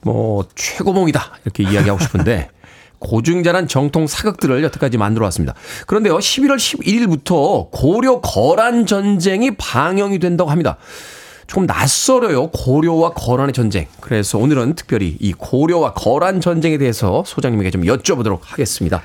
뭐 0.00 0.46
최고봉이다 0.54 1.40
이렇게 1.44 1.64
이야기하고 1.64 2.00
싶은데 2.00 2.48
고증자란 3.00 3.68
정통 3.68 4.06
사극들을 4.06 4.62
여태까지 4.64 4.96
만들어 4.96 5.24
왔습니다. 5.26 5.54
그런데요, 5.86 6.18
11월 6.18 6.56
11일부터 6.56 7.70
고려 7.70 8.20
거란 8.20 8.86
전쟁이 8.86 9.56
방영이 9.56 10.18
된다고 10.20 10.50
합니다. 10.50 10.78
조금 11.48 11.66
낯설어요. 11.66 12.50
고려와 12.50 13.14
거란의 13.14 13.54
전쟁. 13.54 13.86
그래서 14.00 14.38
오늘은 14.38 14.74
특별히 14.74 15.16
이 15.18 15.32
고려와 15.32 15.94
거란 15.94 16.40
전쟁에 16.42 16.76
대해서 16.76 17.24
소장님에게 17.26 17.70
좀 17.70 17.82
여쭤보도록 17.82 18.40
하겠습니다. 18.42 19.02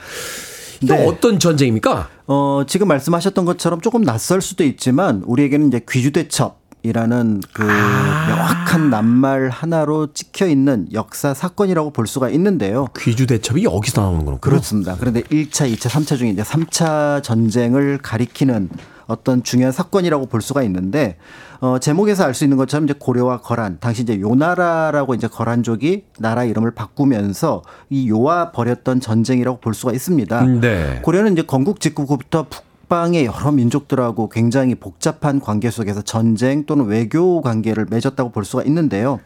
이게 0.82 0.94
네. 0.94 1.08
어떤 1.08 1.40
전쟁입니까? 1.40 2.10
어, 2.28 2.64
지금 2.68 2.90
말씀하셨던 2.90 3.46
것처럼 3.46 3.80
조금 3.80 4.04
낯설 4.04 4.42
수도 4.42 4.66
있지만 4.66 5.24
우리에게는 5.26 5.70
이제 5.70 5.82
귀주대첩 5.90 6.62
이라는 6.86 7.42
그 7.54 7.64
아. 7.64 8.26
명확한 8.28 8.90
낱말 8.90 9.48
하나로 9.48 10.12
찍혀 10.14 10.48
있는 10.48 10.90
역사 10.92 11.34
사건이라고 11.34 11.92
볼 11.92 12.08
수가 12.08 12.30
있는데요. 12.32 12.88
귀주 13.00 13.26
대첩이 13.26 13.64
여기서 13.64 14.02
나오는 14.02 14.20
거군요. 14.20 14.40
그렇습니다. 14.40 14.98
그런데 15.00 15.22
1차, 15.22 15.74
2차, 15.74 15.90
3차 15.90 16.18
중에 16.18 16.32
이제 16.32 16.44
3차 16.44 17.24
전쟁을 17.24 18.00
가리키는 18.00 18.70
어떤 19.08 19.44
중요한 19.44 19.72
사건이라고 19.72 20.28
볼 20.28 20.42
수가 20.42 20.64
있는데 20.64 21.18
어 21.60 21.78
제목에서 21.80 22.24
알 22.26 22.34
수 22.34 22.44
있는 22.44 22.58
것처럼 22.58 22.86
이제 22.86 22.94
고려와 22.98 23.42
거란 23.42 23.78
당시 23.80 24.02
이제 24.02 24.20
요나라라고 24.20 25.14
이제 25.14 25.28
거란족이 25.28 26.06
나라 26.20 26.44
이름을 26.44 26.72
바꾸면서 26.72 27.62
이 27.90 28.10
요와 28.10 28.52
벌였던 28.52 29.00
전쟁이라고 29.02 29.60
볼 29.60 29.74
수가 29.74 29.94
있습니다. 29.94 30.46
네. 30.62 31.00
고려는 31.04 31.34
이제 31.34 31.44
건국 31.44 31.80
직후부터 31.80 32.48
북방의 32.50 33.26
여러 33.26 33.52
민족들하고 33.52 34.30
굉장히 34.30 34.76
복잡한 34.76 35.40
관계 35.40 35.70
속에서 35.70 36.02
전쟁 36.02 36.66
또는 36.66 36.86
외교 36.86 37.42
관계를 37.42 37.88
맺었다고 37.90 38.32
볼 38.32 38.46
수가 38.46 38.64
있는데요. 38.64 39.20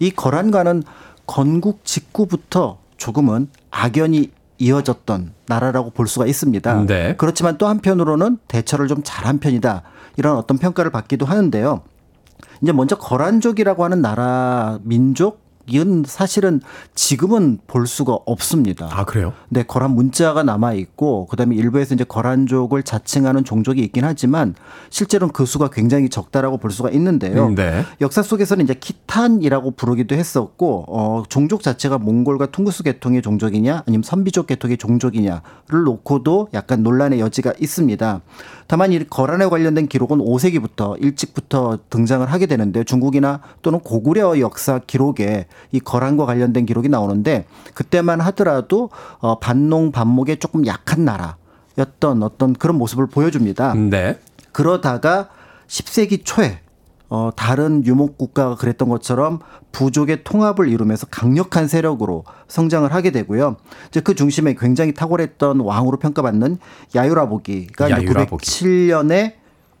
이 0.00 0.10
거란과는 0.10 0.82
건국 1.26 1.84
직후부터 1.84 2.78
조금은 2.96 3.48
악연이 3.70 4.30
이어졌던 4.58 5.32
나라라고 5.46 5.90
볼 5.90 6.08
수가 6.08 6.26
있습니다. 6.26 6.86
네. 6.86 7.14
그렇지만 7.16 7.58
또 7.58 7.66
한편으로는 7.66 8.38
대처를 8.48 8.88
좀 8.88 9.00
잘한 9.02 9.38
편이다. 9.38 9.82
이런 10.16 10.36
어떤 10.36 10.58
평가를 10.58 10.90
받기도 10.90 11.26
하는데요. 11.26 11.82
이제 12.62 12.72
먼저 12.72 12.96
거란족이라고 12.96 13.84
하는 13.84 14.02
나라 14.02 14.78
민족 14.82 15.47
은 15.76 16.04
사실은 16.06 16.60
지금은 16.94 17.58
볼 17.66 17.86
수가 17.86 18.18
없습니다. 18.26 18.88
아, 18.90 19.04
그래요? 19.04 19.32
네, 19.48 19.62
거란 19.62 19.90
문자가 19.90 20.42
남아 20.42 20.72
있고 20.74 21.26
그다음에 21.26 21.56
일부에서 21.56 21.94
이제 21.94 22.04
거란족을 22.04 22.82
자칭하는 22.82 23.44
종족이 23.44 23.82
있긴 23.82 24.04
하지만 24.04 24.54
실제로는 24.90 25.32
그 25.32 25.46
수가 25.46 25.68
굉장히 25.70 26.08
적다라고 26.08 26.58
볼 26.58 26.70
수가 26.70 26.90
있는데요. 26.90 27.46
음, 27.46 27.54
네. 27.54 27.84
역사 28.00 28.22
속에서는 28.22 28.64
이제 28.64 28.74
키탄이라고 28.74 29.72
부르기도 29.72 30.14
했었고 30.14 30.84
어 30.88 31.22
종족 31.28 31.62
자체가 31.62 31.98
몽골과 31.98 32.46
퉁구스 32.46 32.82
계통의 32.82 33.22
종족이냐 33.22 33.84
아니면 33.86 34.02
선비족 34.02 34.46
계통의 34.46 34.78
종족이냐를 34.78 35.42
놓고도 35.84 36.48
약간 36.54 36.82
논란의 36.82 37.20
여지가 37.20 37.54
있습니다. 37.60 38.20
다만 38.68 38.92
이 38.92 39.02
거란에 39.02 39.46
관련된 39.46 39.88
기록은 39.88 40.18
5세기부터 40.18 41.02
일찍부터 41.02 41.78
등장을 41.88 42.24
하게 42.30 42.46
되는데 42.46 42.84
중국이나 42.84 43.40
또는 43.62 43.80
고구려 43.80 44.38
역사 44.40 44.78
기록에 44.78 45.46
이 45.72 45.80
거란과 45.80 46.26
관련된 46.26 46.66
기록이 46.66 46.90
나오는데 46.90 47.46
그때만 47.72 48.20
하더라도 48.20 48.90
어 49.20 49.38
반농 49.38 49.90
반목에 49.90 50.36
조금 50.36 50.66
약한 50.66 51.06
나라였던 51.06 52.22
어떤 52.22 52.52
그런 52.52 52.76
모습을 52.76 53.06
보여줍니다. 53.06 53.74
네. 53.74 54.18
그러다가 54.52 55.30
10세기 55.66 56.20
초에 56.24 56.60
어, 57.10 57.30
다른 57.34 57.84
유목 57.86 58.18
국가가 58.18 58.54
그랬던 58.54 58.88
것처럼 58.88 59.40
부족의 59.72 60.24
통합을 60.24 60.68
이루면서 60.68 61.06
강력한 61.06 61.66
세력으로 61.66 62.24
성장을 62.48 62.92
하게 62.92 63.10
되고요. 63.10 63.56
이제 63.88 64.00
그 64.00 64.14
중심에 64.14 64.54
굉장히 64.58 64.92
탁월했던 64.92 65.60
왕으로 65.60 65.98
평가받는 65.98 66.58
야유라보기가 66.94 67.90
야유라보기. 67.90 68.44
907년에 68.44 69.34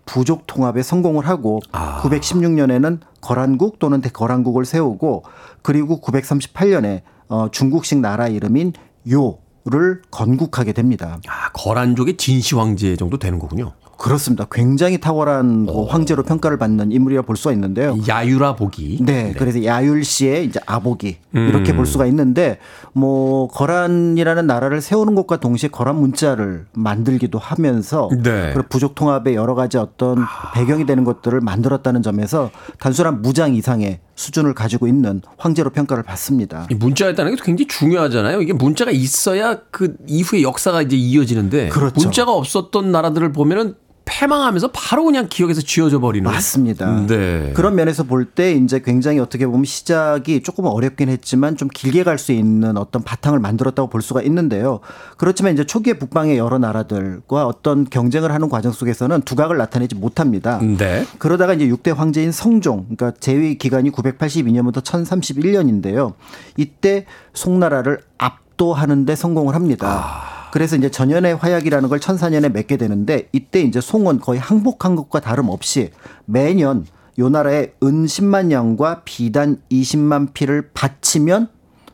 부족 0.06 0.46
통합에 0.46 0.82
성공을 0.82 1.28
하고 1.28 1.60
아. 1.70 2.00
916년에는 2.02 3.00
거란국 3.20 3.78
또는 3.78 4.00
대거란국을 4.00 4.64
세우고 4.64 5.24
그리고 5.62 6.00
938년에 6.00 7.02
어, 7.28 7.48
중국식 7.50 7.98
나라 7.98 8.26
이름인 8.26 8.72
요를 9.10 10.00
건국하게 10.10 10.72
됩니다. 10.72 11.18
아, 11.28 11.52
거란족의 11.52 12.16
진시 12.16 12.54
황제 12.54 12.96
정도 12.96 13.18
되는 13.18 13.38
거군요. 13.38 13.72
그렇습니다. 13.98 14.46
굉장히 14.50 14.98
탁월한 14.98 15.64
뭐 15.64 15.86
황제로 15.86 16.22
평가를 16.22 16.56
받는 16.56 16.92
인물이라 16.92 17.22
볼 17.22 17.36
수가 17.36 17.52
있는데요. 17.52 17.98
야유라 18.06 18.54
보기. 18.54 18.98
네, 19.02 19.34
그래서 19.36 19.64
야율 19.64 20.04
씨의 20.04 20.46
이제 20.46 20.60
아보기 20.66 21.16
음. 21.34 21.48
이렇게 21.48 21.74
볼 21.74 21.84
수가 21.84 22.06
있는데 22.06 22.58
뭐 22.92 23.48
거란이라는 23.48 24.46
나라를 24.46 24.80
세우는 24.80 25.16
것과 25.16 25.38
동시에 25.40 25.68
거란 25.68 25.96
문자를 25.96 26.66
만들기도 26.72 27.38
하면서 27.40 28.08
네. 28.22 28.52
그리고 28.54 28.68
부족 28.68 28.94
통합의 28.94 29.34
여러 29.34 29.56
가지 29.56 29.78
어떤 29.78 30.24
배경이 30.54 30.86
되는 30.86 31.02
것들을 31.02 31.40
만들었다는 31.40 32.02
점에서 32.02 32.52
단순한 32.78 33.20
무장 33.20 33.56
이상의 33.56 33.98
수준을 34.14 34.54
가지고 34.54 34.86
있는 34.86 35.22
황제로 35.36 35.70
평가를 35.70 36.04
받습니다. 36.04 36.66
이 36.70 36.74
문자였다는 36.74 37.34
게 37.34 37.42
굉장히 37.42 37.66
중요하잖아요. 37.66 38.42
이게 38.42 38.52
문자가 38.52 38.92
있어야 38.92 39.58
그 39.72 39.96
이후의 40.06 40.44
역사가 40.44 40.82
이제 40.82 40.96
이어지는데 40.96 41.68
그렇죠. 41.70 41.94
문자가 42.00 42.32
없었던 42.32 42.92
나라들을 42.92 43.32
보면은 43.32 43.74
패망하면서 44.08 44.68
바로 44.72 45.04
그냥 45.04 45.26
기억에서 45.28 45.60
지워져 45.60 46.00
버리는. 46.00 46.28
맞습니다. 46.30 47.06
네. 47.06 47.52
그런 47.54 47.74
면에서 47.74 48.04
볼 48.04 48.28
때 48.34 48.52
이제 48.52 48.80
굉장히 48.80 49.18
어떻게 49.18 49.46
보면 49.46 49.64
시작이 49.64 50.42
조금 50.42 50.66
어렵긴 50.66 51.08
했지만 51.08 51.56
좀 51.56 51.68
길게 51.68 52.04
갈 52.04 52.18
수 52.18 52.32
있는 52.32 52.76
어떤 52.76 53.02
바탕을 53.02 53.38
만들었다고 53.38 53.88
볼 53.88 54.02
수가 54.02 54.22
있는데요. 54.22 54.80
그렇지만 55.16 55.52
이제 55.52 55.64
초기에 55.64 55.94
북방의 55.94 56.36
여러 56.36 56.58
나라들과 56.58 57.46
어떤 57.46 57.88
경쟁을 57.88 58.32
하는 58.32 58.48
과정 58.48 58.72
속에서는 58.72 59.22
두각을 59.22 59.56
나타내지 59.56 59.94
못합니다. 59.94 60.58
네. 60.60 61.06
그러다가 61.18 61.54
이제 61.54 61.68
6대 61.68 61.94
황제인 61.94 62.32
성종, 62.32 62.86
그러니까 62.96 63.12
재위 63.20 63.56
기간이 63.56 63.90
982년부터 63.92 64.82
1031년인데요. 64.82 66.14
이때 66.56 67.06
송나라를 67.34 68.00
압도하는데 68.18 69.14
성공을 69.14 69.54
합니다. 69.54 70.37
그래서 70.52 70.76
이제 70.76 70.90
전연의 70.90 71.36
화약이라는 71.36 71.88
걸 71.88 71.98
1004년에 71.98 72.52
맺게 72.52 72.76
되는데 72.76 73.28
이때 73.32 73.60
이제 73.60 73.80
송은 73.80 74.20
거의 74.20 74.40
항복한 74.40 74.96
것과 74.96 75.20
다름없이 75.20 75.90
매년 76.24 76.86
요 77.18 77.28
나라에 77.28 77.72
은 77.82 78.06
10만 78.06 78.52
양과 78.52 79.02
비단 79.04 79.58
20만 79.70 80.32
피를 80.32 80.70
바치면 80.72 81.48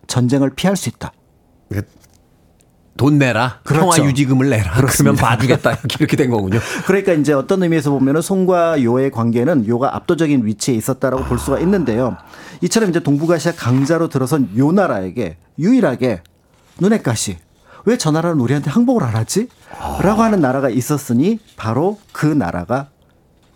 전쟁을 0.06 0.50
피할 0.50 0.76
수 0.76 0.88
있다. 0.88 1.12
돈 2.96 3.18
내라. 3.18 3.60
그렇죠. 3.64 3.86
평화 3.86 4.08
유지금을 4.08 4.50
내라. 4.50 4.62
그러면 4.62 4.80
그렇습니다. 4.82 5.28
봐주겠다. 5.28 5.78
이렇게, 5.98 6.16
된 6.16 6.30
거군요. 6.30 6.60
그러니까 6.86 7.12
이제 7.12 7.32
어떤 7.32 7.62
의미에서 7.62 7.90
보면은 7.90 8.20
송과 8.20 8.84
요의 8.84 9.10
관계는 9.10 9.66
요가 9.66 9.96
압도적인 9.96 10.46
위치에 10.46 10.74
있었다라고 10.74 11.24
볼 11.24 11.38
수가 11.38 11.58
있는데요. 11.60 12.16
이처럼 12.60 12.90
이제 12.90 13.00
동북아시아 13.00 13.52
강자로 13.56 14.08
들어선 14.08 14.50
요 14.56 14.70
나라에게 14.70 15.38
유일하게 15.58 16.22
눈엣 16.80 17.02
가시 17.02 17.36
왜 17.86 17.96
저 17.96 18.10
나라는 18.10 18.40
우리한테 18.40 18.70
항복을 18.70 19.02
안 19.02 19.14
하지? 19.16 19.48
라고 20.00 20.22
하는 20.22 20.40
나라가 20.40 20.70
있었으니 20.70 21.38
바로 21.56 21.98
그 22.12 22.26
나라가 22.26 22.88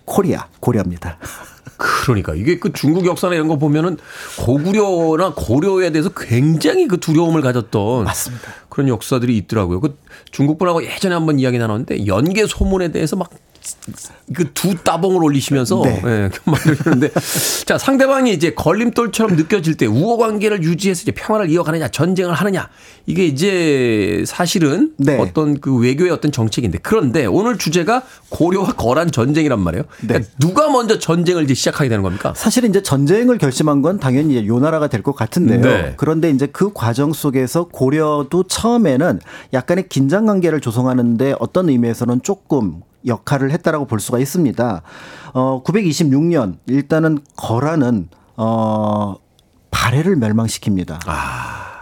코리아, 0.05 0.47
고려입니다. 0.61 1.18
그러니까 1.76 2.35
이게 2.35 2.59
그 2.59 2.72
중국 2.72 3.07
역사나 3.07 3.35
이런 3.35 3.47
거 3.47 3.57
보면은 3.57 3.99
고구려나 4.41 5.33
고려에 5.35 5.91
대해서 5.93 6.09
굉장히 6.11 6.89
그 6.89 6.99
두려움을 6.99 7.41
가졌던 7.41 8.05
맞습니다. 8.05 8.49
그런 8.68 8.89
역사들이 8.89 9.37
있더라고요. 9.37 9.81
그 9.81 9.97
중국 10.33 10.59
분하고 10.59 10.83
예전에 10.85 11.14
한번 11.14 11.39
이야기 11.39 11.59
나눴는데 11.59 12.07
연개 12.07 12.47
소문에 12.47 12.91
대해서 12.91 13.14
막 13.16 13.31
그 14.35 14.45
두 14.55 14.75
따봉을 14.75 15.23
올리시면서 15.23 15.83
네. 15.85 16.03
예, 16.05 16.31
막 16.45 16.59
이러는데 16.66 17.11
자 17.64 17.79
상대방이 17.79 18.33
이제 18.33 18.53
걸림돌처럼 18.55 19.37
느껴질 19.37 19.77
때 19.77 19.87
우호 19.87 20.16
관계를 20.19 20.62
유지해서 20.62 21.03
이제 21.03 21.12
평화를 21.12 21.51
이어가느냐 21.51 21.89
전쟁을 21.89 22.35
하느냐 22.35 22.69
이게 23.07 23.27
이제 23.27 24.25
사실은 24.27 24.93
네. 24.97 25.19
어떤 25.19 25.61
그 25.61 25.77
외교의 25.77 26.11
어떤 26.11 26.31
정책인데 26.33 26.79
그런데 26.83 27.27
오늘 27.27 27.57
주제가 27.57 28.03
고려와 28.29 28.73
거란 28.73 29.11
전쟁이란 29.11 29.61
말이에요. 29.61 29.85
그러니까 30.01 30.29
네. 30.29 30.35
누가 30.39 30.69
먼저 30.71 30.99
전쟁을 30.99 31.45
이제 31.45 31.55
시작하게 31.55 31.89
되는 31.89 32.03
겁니까? 32.03 32.33
사실 32.37 32.64
이제 32.64 32.83
전쟁을 32.83 33.39
결심한 33.39 33.81
건 33.83 33.99
당연히 33.99 34.47
요 34.47 34.59
나라가 34.59 34.89
될 34.89 34.99
것 35.03 35.14
같은데요. 35.14 35.61
네. 35.61 35.95
그런데 35.97 36.29
이제 36.31 36.47
그 36.47 36.73
과정 36.75 37.12
속에서 37.12 37.64
고려도 37.69 38.43
처음에는 38.49 39.21
약간의 39.53 39.89
긴장 39.89 40.27
관계를 40.27 40.61
조성하는데 40.61 41.37
어떤 41.39 41.69
의미에서는 41.69 42.23
조금 42.23 42.81
역할을 43.07 43.51
했다라고 43.53 43.86
볼 43.86 44.01
수가 44.01 44.18
있습니다. 44.18 44.82
어 45.34 45.62
926년 45.64 46.57
일단은 46.66 47.18
거란은 47.36 48.09
어 48.36 49.14
발해를 49.70 50.16
멸망시킵니다. 50.16 50.99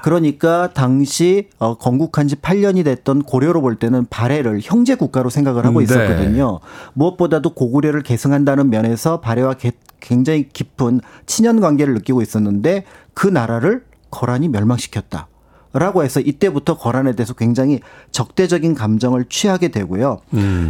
그러니까 0.02 0.70
당시 0.72 1.48
어, 1.58 1.76
건국한 1.78 2.28
지 2.28 2.36
8년이 2.36 2.84
됐던 2.84 3.22
고려로 3.22 3.60
볼 3.60 3.74
때는 3.76 4.06
발해를 4.08 4.60
형제 4.62 4.94
국가로 4.94 5.30
생각을 5.30 5.64
하고 5.66 5.78
음, 5.80 5.84
네. 5.84 5.84
있었거든요. 5.84 6.60
무엇보다도 6.94 7.54
고구려를 7.54 8.02
계승한다는 8.02 8.70
면에서 8.70 9.20
발해와 9.20 9.54
개- 9.54 9.72
굉장히 9.98 10.48
깊은 10.48 11.00
친연 11.26 11.60
관계를 11.60 11.94
느끼고 11.94 12.22
있었는데 12.22 12.84
그 13.14 13.26
나라를 13.26 13.84
거란이 14.10 14.48
멸망시켰다. 14.48 15.26
라고 15.72 16.04
해서 16.04 16.20
이때부터 16.20 16.78
거란에 16.78 17.14
대해서 17.14 17.34
굉장히 17.34 17.80
적대적인 18.10 18.74
감정을 18.74 19.26
취하게 19.28 19.68
되고요. 19.68 20.20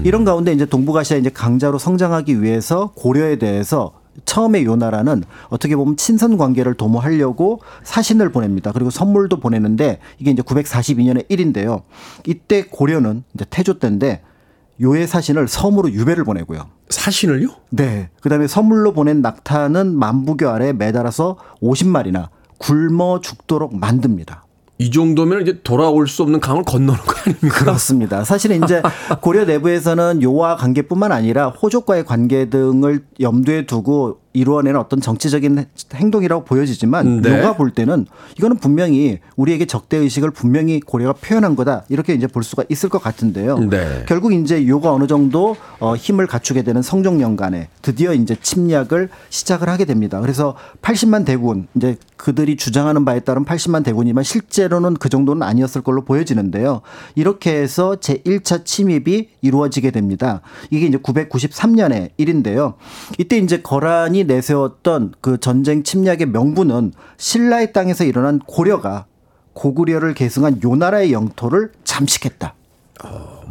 이런 0.05 0.25
가운데 0.25 0.53
이제 0.53 0.67
동북아시아 0.67 1.17
이제 1.17 1.31
강자로 1.31 1.79
성장하기 1.79 2.43
위해서 2.43 2.93
고려에 2.97 3.37
대해서 3.37 3.93
처음에 4.25 4.65
요 4.65 4.77
나라는 4.77 5.25
어떻게 5.49 5.77
보면 5.77 5.97
친선 5.99 6.39
관계를 6.39 6.75
도모하려고 6.75 7.61
사신을 7.85 8.33
보냅니다. 8.33 8.73
그리고 8.73 8.89
선물도 8.89 9.41
보내는데 9.41 9.99
이게 10.19 10.31
이제 10.31 10.43
942년의 10.43 11.27
일인데요. 11.29 11.83
이때 12.27 12.65
고려는 12.65 13.25
이제 13.35 13.45
태조 13.49 13.79
때인데 13.79 14.23
요의 14.81 15.07
사신을 15.07 15.49
섬으로 15.49 15.93
유배를 15.93 16.25
보내고요. 16.25 16.67
사신을요? 16.89 17.49
네. 17.71 18.09
그다음에 18.23 18.47
선물로 18.47 18.93
보낸 18.95 19.21
낙타는 19.21 19.95
만부교 19.95 20.49
아래 20.49 20.73
매달아서 20.73 21.37
50마리나 21.63 22.29
굶어 22.59 23.21
죽도록 23.21 23.77
만듭니다. 23.77 24.46
이 24.79 24.91
정도면 24.91 25.43
이제 25.43 25.61
돌아올 25.63 26.07
수 26.07 26.23
없는 26.23 26.41
강을 26.41 26.63
건너는 26.65 27.01
거 27.01 27.15
아닙니까? 27.25 27.59
그렇습니다. 27.59 28.25
사실은 28.25 28.63
이제 28.63 28.83
고려 29.23 29.45
내부에서는 29.45 30.23
요와 30.23 30.57
관계뿐만 30.57 31.13
아니라 31.13 31.49
호족과의 31.49 32.05
관계 32.05 32.51
등을 32.51 33.05
염두에 33.21 33.67
두고 33.67 34.21
이루어내는 34.37 34.79
어떤 34.79 35.01
정치적인 35.01 35.65
행동이라고 35.95 36.45
보여지지만 36.45 37.23
네. 37.23 37.39
요가 37.39 37.57
볼 37.57 37.71
때는 37.71 38.07
이거는 38.39 38.59
분명히 38.59 39.19
우리에게 39.37 39.65
적대 39.65 39.97
의식을 39.97 40.31
분명히 40.31 40.79
고려가 40.79 41.15
표현한 41.15 41.57
거다 41.57 41.85
이렇게 41.89 42.13
이제 42.13 42.27
볼 42.27 42.43
수가 42.43 42.65
있을 42.69 42.91
것 42.91 43.03
같은데요. 43.03 43.59
네. 43.59 44.05
결국 44.07 44.35
이제 44.35 44.67
요가 44.69 44.93
어느 44.93 45.07
정도 45.07 45.57
어, 45.81 45.97
힘을 45.97 46.27
갖추게 46.27 46.63
되는 46.63 46.83
성종년간에 46.83 47.69
드디어 47.81 48.13
이제 48.13 48.37
침략을 48.41 49.09
시작을 49.31 49.69
하게 49.71 49.87
됩니다. 49.87 50.21
그래서 50.21 50.55
80만 50.83 51.25
대군 51.25 51.67
이제 51.75 51.97
그들이 52.17 52.57
주장하는 52.57 53.05
바에 53.05 53.21
따른 53.21 53.45
80만 53.45 53.85
대군이지만 53.85 54.23
실제로는 54.25 54.95
그 54.95 55.09
정도는 55.09 55.43
아니었을 55.43 55.83
걸로 55.83 56.05
보여지는데요. 56.05 56.83
이렇게 57.15 57.55
해서 57.55 57.97
제 57.97 58.19
1차 58.19 58.65
침입이 58.65 59.29
이루어지게 59.41 59.91
됩니다. 59.91 60.41
이게 60.71 60.87
이제 60.87 60.99
993년의 60.99 62.11
일인데요. 62.17 62.75
이때 63.19 63.39
이제 63.39 63.61
거란이 63.63 64.26
내세웠던 64.27 65.15
그 65.21 65.39
전쟁 65.39 65.83
침략의 65.83 66.27
명분은 66.27 66.93
신라의 67.17 67.73
땅에서 67.73 68.05
일어난 68.05 68.39
고려가 68.41 69.07
고구려를 69.55 70.15
계승한 70.15 70.61
요 70.65 70.77
나라의 70.77 71.13
영토를 71.13 71.73
잠식했다. 71.85 72.55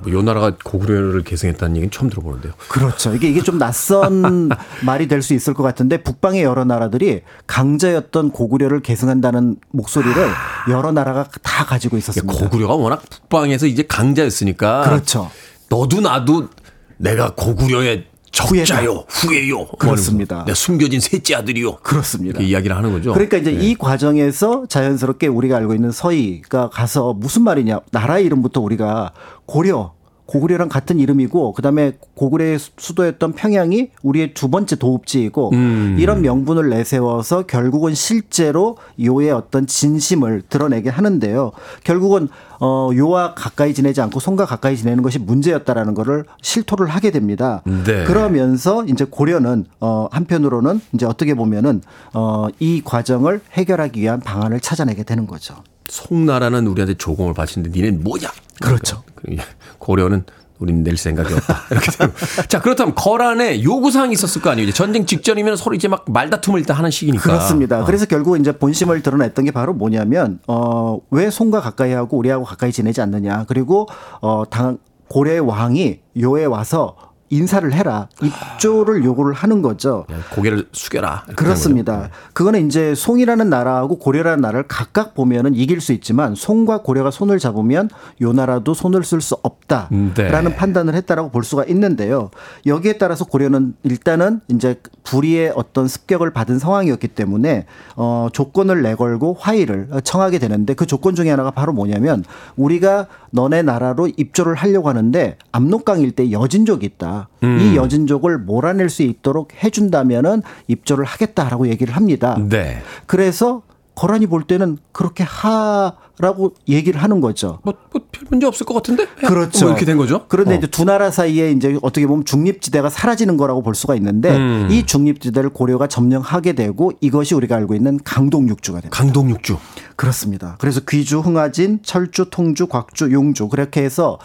뭐요 0.03 0.21
나라가 0.21 0.51
고구려를 0.63 1.23
계승했다는 1.23 1.77
얘기는 1.77 1.89
처음 1.91 2.09
들어보는데요. 2.09 2.53
그렇죠. 2.69 3.13
이게 3.15 3.27
이게 3.29 3.41
좀 3.41 3.57
낯선 3.57 4.49
말이 4.85 5.07
될 5.07 5.21
수 5.23 5.33
있을 5.33 5.53
것 5.55 5.63
같은데 5.63 6.03
북방의 6.03 6.43
여러 6.43 6.63
나라들이 6.63 7.21
강자였던 7.47 8.31
고구려를 8.31 8.81
계승한다는 8.81 9.55
목소리를 9.71 10.27
여러 10.69 10.91
나라가 10.91 11.27
다 11.41 11.65
가지고 11.65 11.97
있었습니다. 11.97 12.33
고구려가 12.33 12.75
워낙 12.75 13.01
북방에서 13.09 13.65
이제 13.65 13.83
강자였으니까. 13.83 14.83
그렇죠. 14.83 15.31
너도 15.69 16.01
나도 16.01 16.49
내가 16.97 17.33
고구려의 17.35 18.05
적자요, 18.35 19.05
후예요. 19.07 19.65
그렇습니다. 19.79 20.43
내 20.45 20.53
숨겨진 20.53 20.99
셋째 20.99 21.35
아들이요. 21.35 21.77
그렇습니다. 21.77 22.41
이야기를 22.41 22.75
하는 22.75 22.91
거죠. 22.91 23.13
그러니까 23.13 23.37
이제 23.37 23.51
네. 23.51 23.65
이 23.65 23.75
과정에서 23.75 24.65
자연스럽게 24.67 25.27
우리가 25.27 25.55
알고 25.57 25.73
있는 25.73 25.91
서희가 25.91 26.69
가서 26.69 27.13
무슨 27.13 27.43
말이냐 27.43 27.79
나라 27.91 28.19
이름부터 28.19 28.59
우리가 28.59 29.13
고려 29.45 29.93
고구려랑 30.25 30.69
같은 30.69 30.97
이름이고 30.99 31.53
그다음에 31.53 31.93
고구려의 32.15 32.57
수- 32.59 32.71
수도였던 32.77 33.33
평양이 33.33 33.89
우리의 34.01 34.33
두 34.33 34.49
번째 34.49 34.75
도읍지이고 34.75 35.51
음. 35.53 35.97
이런 35.99 36.21
명분을 36.21 36.69
내세워서 36.69 37.43
결국은 37.43 37.93
실제로 37.93 38.77
요의 38.99 39.31
어떤 39.31 39.67
진심을 39.67 40.43
드러내게 40.49 40.89
하는데요. 40.89 41.51
결국은 41.83 42.27
어 42.59 42.89
요와 42.95 43.33
가까이 43.35 43.73
지내지 43.73 44.01
않고 44.01 44.19
손과 44.19 44.45
가까이 44.45 44.77
지내는 44.77 45.03
것이 45.03 45.19
문제였다라는 45.19 45.93
거를 45.93 46.23
실토를 46.41 46.87
하게 46.87 47.11
됩니다. 47.11 47.61
네. 47.65 48.05
그러면서 48.05 48.83
이제 48.85 49.05
고려는 49.05 49.65
어 49.79 50.07
한편으로는 50.11 50.79
이제 50.93 51.05
어떻게 51.05 51.33
보면은 51.33 51.81
어이 52.13 52.81
과정을 52.83 53.41
해결하기 53.51 53.99
위한 54.01 54.19
방안을 54.21 54.59
찾아내게 54.61 55.03
되는 55.03 55.27
거죠. 55.27 55.55
송나라는 55.89 56.67
우리한테 56.67 56.95
조공을 56.95 57.33
바치는데 57.33 57.77
니는 57.77 58.03
뭐냐? 58.03 58.29
그렇죠. 58.61 59.03
그러니까 59.15 59.45
고려는 59.79 60.23
우린 60.57 60.83
낼 60.83 60.95
생각이 60.95 61.33
없다. 61.33 61.63
이렇게 61.71 61.91
되고. 61.91 62.13
자, 62.47 62.61
그렇다면 62.61 62.95
거란에 62.95 63.61
요구사항이 63.61 64.13
있었을 64.13 64.41
거 64.41 64.49
아니에요. 64.49 64.71
전쟁 64.71 65.05
직전이면 65.05 65.57
서로 65.57 65.75
이제 65.75 65.87
막 65.89 66.05
말다툼을 66.09 66.59
일단 66.61 66.77
하는 66.77 66.91
시기니까. 66.91 67.23
그렇습니다. 67.23 67.81
어. 67.81 67.85
그래서 67.85 68.05
결국 68.05 68.39
이제 68.39 68.53
본심을 68.53 69.03
드러냈던 69.03 69.43
게 69.45 69.51
바로 69.51 69.73
뭐냐면 69.73 70.39
어 70.47 70.99
왜 71.11 71.29
송과 71.29 71.59
가까이 71.61 71.91
하고 71.91 72.17
우리하고 72.17 72.45
가까이 72.45 72.71
지내지 72.71 73.01
않느냐. 73.01 73.45
그리고 73.47 73.87
어 74.21 74.45
당 74.49 74.77
고려의 75.09 75.41
왕이 75.41 75.99
요에 76.21 76.45
와서 76.45 76.95
인사를 77.29 77.71
해라. 77.73 78.07
입조를 78.21 79.03
요구를 79.03 79.33
하는 79.33 79.61
거죠. 79.61 80.05
그냥 80.07 80.21
고개를 80.33 80.67
숙여라. 80.71 81.25
그렇습니다. 81.35 82.09
그거는 82.33 82.67
이제 82.67 82.93
송이라는 82.93 83.49
나라하고 83.49 83.97
고려라는 83.97 84.41
나라를 84.41 84.65
각각 84.67 85.15
보면은 85.15 85.55
이길 85.55 85.81
수 85.81 85.91
있지만 85.93 86.35
송과 86.35 86.83
고려가 86.83 87.11
손을 87.11 87.39
잡으면 87.39 87.89
요 88.21 88.33
나라도 88.33 88.73
손을 88.73 89.03
쓸 89.03 89.21
수 89.21 89.35
없다라는 89.41 90.13
네. 90.13 90.55
판단을 90.55 90.93
했다라고 90.93 91.31
볼 91.31 91.43
수가 91.43 91.65
있는데요. 91.65 92.29
여기에 92.65 92.97
따라서 92.97 93.25
고려는 93.25 93.73
일단은 93.83 94.41
이제 94.49 94.79
불의의 95.03 95.53
어떤 95.55 95.87
습격을 95.87 96.31
받은 96.31 96.59
상황이었기 96.59 97.09
때문에 97.09 97.65
어 97.95 98.27
조건을 98.33 98.81
내걸고 98.83 99.37
화의를 99.39 99.89
청하게 100.03 100.39
되는데 100.39 100.73
그 100.73 100.85
조건 100.85 101.15
중에 101.15 101.29
하나가 101.29 101.51
바로 101.51 101.73
뭐냐면 101.73 102.23
우리가 102.55 103.07
너네 103.31 103.63
나라로 103.63 104.09
입조를 104.15 104.55
하려고 104.55 104.89
하는데 104.89 105.37
압록강 105.51 106.01
일대 106.01 106.31
여진족이 106.31 106.85
있다. 106.85 107.14
이 107.41 107.75
여진족을 107.75 108.37
몰아낼 108.39 108.89
수 108.89 109.03
있도록 109.03 109.51
해준다면은 109.63 110.41
입조를 110.67 111.05
하겠다라고 111.05 111.67
얘기를 111.67 111.95
합니다. 111.95 112.37
네. 112.49 112.81
그래서 113.05 113.61
거란이 113.95 114.27
볼 114.27 114.43
때는 114.43 114.77
그렇게 114.91 115.23
하라고 115.23 116.53
얘기를 116.67 117.01
하는 117.01 117.21
거죠. 117.21 117.59
뭐, 117.63 117.73
뭐 117.91 118.05
별 118.15 118.25
문제 118.29 118.45
없을 118.47 118.65
것 118.65 118.73
같은데? 118.75 119.05
그렇죠. 119.27 119.65
뭐 119.65 119.71
이렇게 119.71 119.85
된 119.85 119.97
거죠? 119.97 120.25
그런데 120.29 120.53
어. 120.53 120.57
이제 120.57 120.67
두 120.67 120.85
나라 120.85 121.11
사이에 121.11 121.51
이제 121.51 121.77
어떻게 121.81 122.07
보면 122.07 122.23
중립지대가 122.23 122.89
사라지는 122.89 123.35
거라고 123.35 123.61
볼 123.61 123.75
수가 123.75 123.95
있는데 123.95 124.35
음. 124.35 124.69
이 124.71 124.85
중립지대를 124.85 125.49
고려가 125.49 125.87
점령하게 125.87 126.53
되고 126.53 126.93
이것이 127.01 127.35
우리가 127.35 127.57
알고 127.57 127.75
있는 127.75 127.99
강동육주가 128.03 128.79
됩니다. 128.79 128.97
강동육주. 128.97 129.57
그렇습니다. 129.97 130.55
그래서 130.59 130.79
귀주, 130.87 131.19
흥화진, 131.19 131.79
철주, 131.83 132.29
통주, 132.29 132.67
곽주, 132.67 133.11
용주 133.11 133.49
그렇게 133.49 133.83
해서 133.83 134.17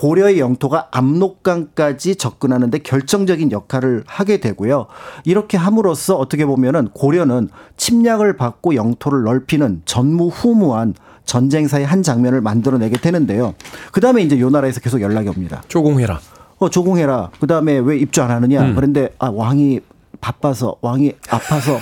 고려의 0.00 0.40
영토가 0.40 0.88
압록강까지 0.92 2.16
접근하는데 2.16 2.78
결정적인 2.78 3.52
역할을 3.52 4.02
하게 4.06 4.38
되고요. 4.38 4.86
이렇게 5.24 5.58
함으로써 5.58 6.16
어떻게 6.16 6.46
보면은 6.46 6.88
고려는 6.94 7.50
침략을 7.76 8.38
받고 8.38 8.76
영토를 8.76 9.24
넓히는 9.24 9.82
전무후무한 9.84 10.94
전쟁사의 11.26 11.84
한 11.84 12.02
장면을 12.02 12.40
만들어내게 12.40 12.96
되는데요. 12.96 13.52
그 13.92 14.00
다음에 14.00 14.22
이제 14.22 14.40
요 14.40 14.48
나라에서 14.48 14.80
계속 14.80 15.02
연락이 15.02 15.28
옵니다. 15.28 15.62
조공해라. 15.68 16.18
어, 16.56 16.70
조공해라. 16.70 17.28
그 17.38 17.46
다음에 17.46 17.76
왜 17.78 17.98
입주 17.98 18.22
안 18.22 18.30
하느냐. 18.30 18.72
그런데 18.74 19.10
아, 19.18 19.28
왕이 19.28 19.80
바빠서, 20.22 20.76
왕이 20.80 21.12
아파서, 21.28 21.78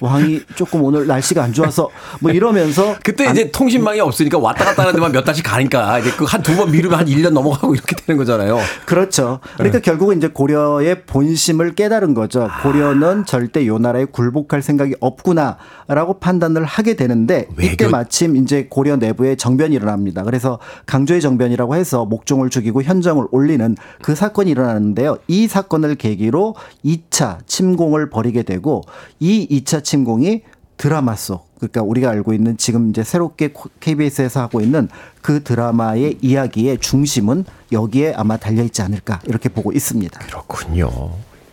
왕이 0.00 0.42
조금 0.54 0.82
오늘 0.82 1.06
날씨가 1.06 1.42
안 1.42 1.52
좋아서 1.52 1.90
뭐 2.20 2.30
이러면서 2.30 2.94
그때 3.02 3.26
이제 3.30 3.50
통신망이 3.50 4.00
없으니까 4.00 4.38
왔다 4.38 4.64
갔다 4.64 4.82
하는 4.82 4.94
데만 4.94 5.10
몇 5.12 5.22
달씩 5.24 5.44
가니까 5.44 5.98
이제 5.98 6.10
그 6.12 6.24
한 6.24 6.42
두 6.42 6.54
번 6.56 6.70
미루면 6.70 6.98
한 6.98 7.06
1년 7.06 7.30
넘어가고 7.30 7.74
이렇게 7.74 7.96
되는 7.96 8.16
거잖아요. 8.18 8.58
그렇죠. 8.86 9.40
그러니까 9.56 9.80
결국은 9.80 10.16
이제 10.18 10.28
고려의 10.28 11.02
본심을 11.04 11.74
깨달은 11.74 12.14
거죠. 12.14 12.48
고려는 12.62 13.24
절대 13.26 13.66
요 13.66 13.78
나라에 13.78 14.04
굴복할 14.06 14.62
생각이 14.62 14.94
없구나라고 15.00 16.18
판단을 16.20 16.64
하게 16.64 16.94
되는데 16.94 17.46
이때 17.52 17.84
외교- 17.84 17.90
마침 17.90 18.36
이제 18.36 18.66
고려 18.70 18.96
내부에 18.96 19.36
정변이 19.36 19.74
일어납니다. 19.74 20.22
그래서 20.22 20.58
강조의 20.86 21.20
정변이라고 21.20 21.74
해서 21.74 22.04
목종을 22.04 22.50
죽이고 22.50 22.82
현정을 22.82 23.26
올리는 23.30 23.76
그 24.02 24.14
사건이 24.14 24.50
일어나는데요. 24.50 25.18
이 25.28 25.48
사건을 25.48 25.96
계기로 25.96 26.54
2차 26.84 27.38
침공을 27.46 28.10
벌이게 28.10 28.42
되고 28.42 28.82
이 29.20 29.46
2차 29.62 29.82
침공이 29.88 30.42
드라마 30.76 31.16
속 31.16 31.48
그러니까 31.56 31.82
우리가 31.82 32.10
알고 32.10 32.34
있는 32.34 32.58
지금 32.58 32.90
이제 32.90 33.02
새롭게 33.02 33.52
KBS에서 33.80 34.40
하고 34.40 34.60
있는 34.60 34.88
그 35.22 35.42
드라마의 35.42 36.18
이야기의 36.20 36.78
중심은 36.78 37.44
여기에 37.72 38.12
아마 38.14 38.36
달려 38.36 38.62
있지 38.62 38.82
않을까 38.82 39.20
이렇게 39.24 39.48
보고 39.48 39.72
있습니다. 39.72 40.20
그렇군요. 40.20 40.88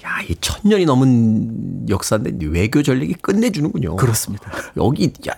야, 0.03 0.21
이 0.29 0.35
천년이 0.39 0.85
넘은 0.85 1.87
역사인데 1.89 2.45
외교 2.47 2.83
전략이 2.83 3.15
끝내주는군요. 3.15 3.95
그렇습니다. 3.95 4.51
여기 4.77 5.11
야 5.27 5.33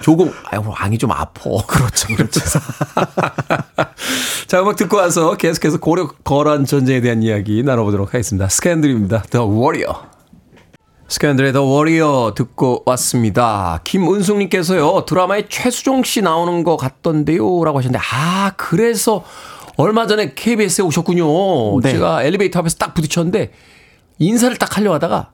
조공 0.00 0.32
아유 0.46 0.62
왕이 0.66 0.98
좀 0.98 1.12
아파. 1.12 1.50
그렇죠, 1.66 2.08
그렇죠. 2.08 2.40
자 4.48 4.62
음악 4.62 4.74
듣고 4.76 4.96
와서 4.96 5.36
계속해서 5.36 5.78
고려 5.78 6.08
거란 6.08 6.64
전쟁에 6.64 7.00
대한 7.02 7.22
이야기 7.22 7.62
나눠보도록 7.62 8.14
하겠습니다. 8.14 8.48
스캔들입니다. 8.48 9.22
The 9.30 9.46
Warrior. 9.46 10.09
스캔들의 11.10 11.52
The 11.52 11.66
Warrior 11.66 12.34
듣고 12.34 12.84
왔습니다. 12.86 13.80
김은숙님께서요 13.82 15.04
드라마에 15.06 15.48
최수종 15.48 16.04
씨 16.04 16.22
나오는 16.22 16.62
것 16.62 16.76
같던데요 16.76 17.64
라고 17.64 17.78
하셨는데 17.78 17.98
아 18.12 18.52
그래서 18.56 19.24
얼마 19.76 20.06
전에 20.06 20.34
KBS에 20.34 20.84
오셨군요. 20.84 21.80
네. 21.80 21.92
제가 21.92 22.22
엘리베이터 22.22 22.60
앞에서 22.60 22.76
딱 22.76 22.94
부딪혔는데 22.94 23.52
인사를 24.20 24.56
딱 24.56 24.76
하려 24.76 24.94
하다가 24.94 25.32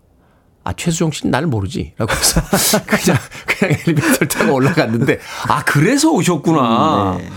아, 0.64 0.72
최수종 0.72 1.12
씨는 1.12 1.30
나를 1.30 1.46
모르지. 1.46 1.92
라고 1.96 2.12
해서 2.12 2.40
그냥, 2.86 3.18
그냥 3.46 3.78
엘리베이터를 3.86 4.26
타고 4.26 4.52
올라갔는데, 4.54 5.20
아, 5.46 5.62
그래서 5.62 6.10
오셨구나. 6.10 7.18
네. 7.18 7.30